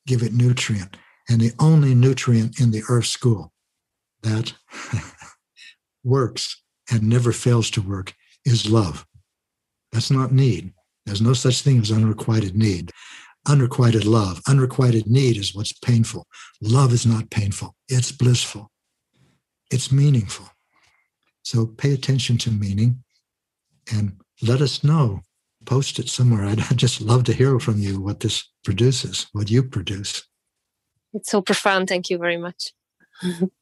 [0.07, 0.97] give it nutrient.
[1.29, 3.51] And the only nutrient in the earth school
[4.23, 4.53] that
[6.03, 8.13] works and never fails to work
[8.45, 9.05] is love.
[9.91, 10.73] That's not need.
[11.05, 12.91] There's no such thing as unrequited need.
[13.47, 16.27] Unrequited love, unrequited need is what's painful.
[16.61, 18.69] Love is not painful, it's blissful,
[19.71, 20.47] it's meaningful.
[21.43, 23.03] So pay attention to meaning
[23.91, 25.21] and let us know.
[25.65, 26.45] Post it somewhere.
[26.45, 30.23] I'd just love to hear from you what this produces, what you produce.
[31.13, 31.89] It's so profound.
[31.89, 32.73] Thank you very much.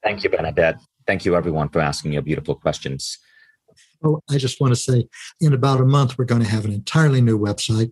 [0.03, 0.77] Thank you, Bernadette.
[1.07, 3.17] Thank you, everyone, for asking your beautiful questions.
[4.03, 5.07] Oh, I just want to say
[5.41, 7.91] in about a month, we're going to have an entirely new website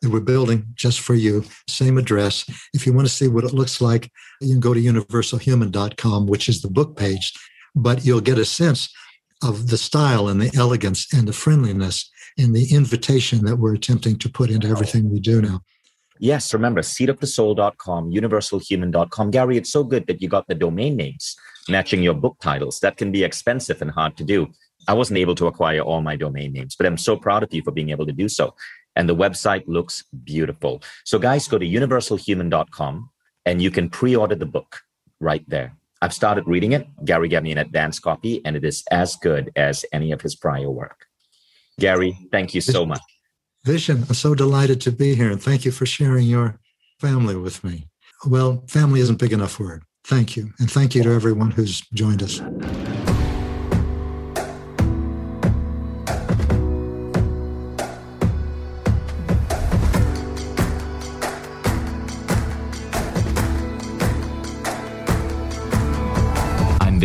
[0.00, 1.44] that we're building just for you.
[1.68, 2.44] Same address.
[2.72, 6.48] If you want to see what it looks like, you can go to universalhuman.com, which
[6.48, 7.32] is the book page,
[7.74, 8.92] but you'll get a sense
[9.42, 14.16] of the style and the elegance and the friendliness and the invitation that we're attempting
[14.18, 15.60] to put into everything we do now.
[16.20, 19.30] Yes, remember seatofthesoul.com, universalhuman.com.
[19.30, 21.36] Gary, it's so good that you got the domain names
[21.68, 22.80] matching your book titles.
[22.80, 24.48] That can be expensive and hard to do.
[24.88, 27.62] I wasn't able to acquire all my domain names, but I'm so proud of you
[27.62, 28.54] for being able to do so.
[28.96, 30.82] And the website looks beautiful.
[31.04, 33.10] So, guys, go to universalhuman.com
[33.44, 34.80] and you can pre order the book
[35.20, 35.76] right there.
[36.02, 36.86] I've started reading it.
[37.04, 40.34] Gary gave me an advance copy, and it is as good as any of his
[40.36, 41.06] prior work.
[41.80, 43.00] Gary, thank you so much.
[43.66, 46.60] Vishen, I'm so delighted to be here, and thank you for sharing your
[47.00, 47.88] family with me.
[48.26, 49.82] Well, family isn't big enough word.
[50.04, 50.52] Thank you.
[50.58, 52.40] And thank you to everyone who's joined us.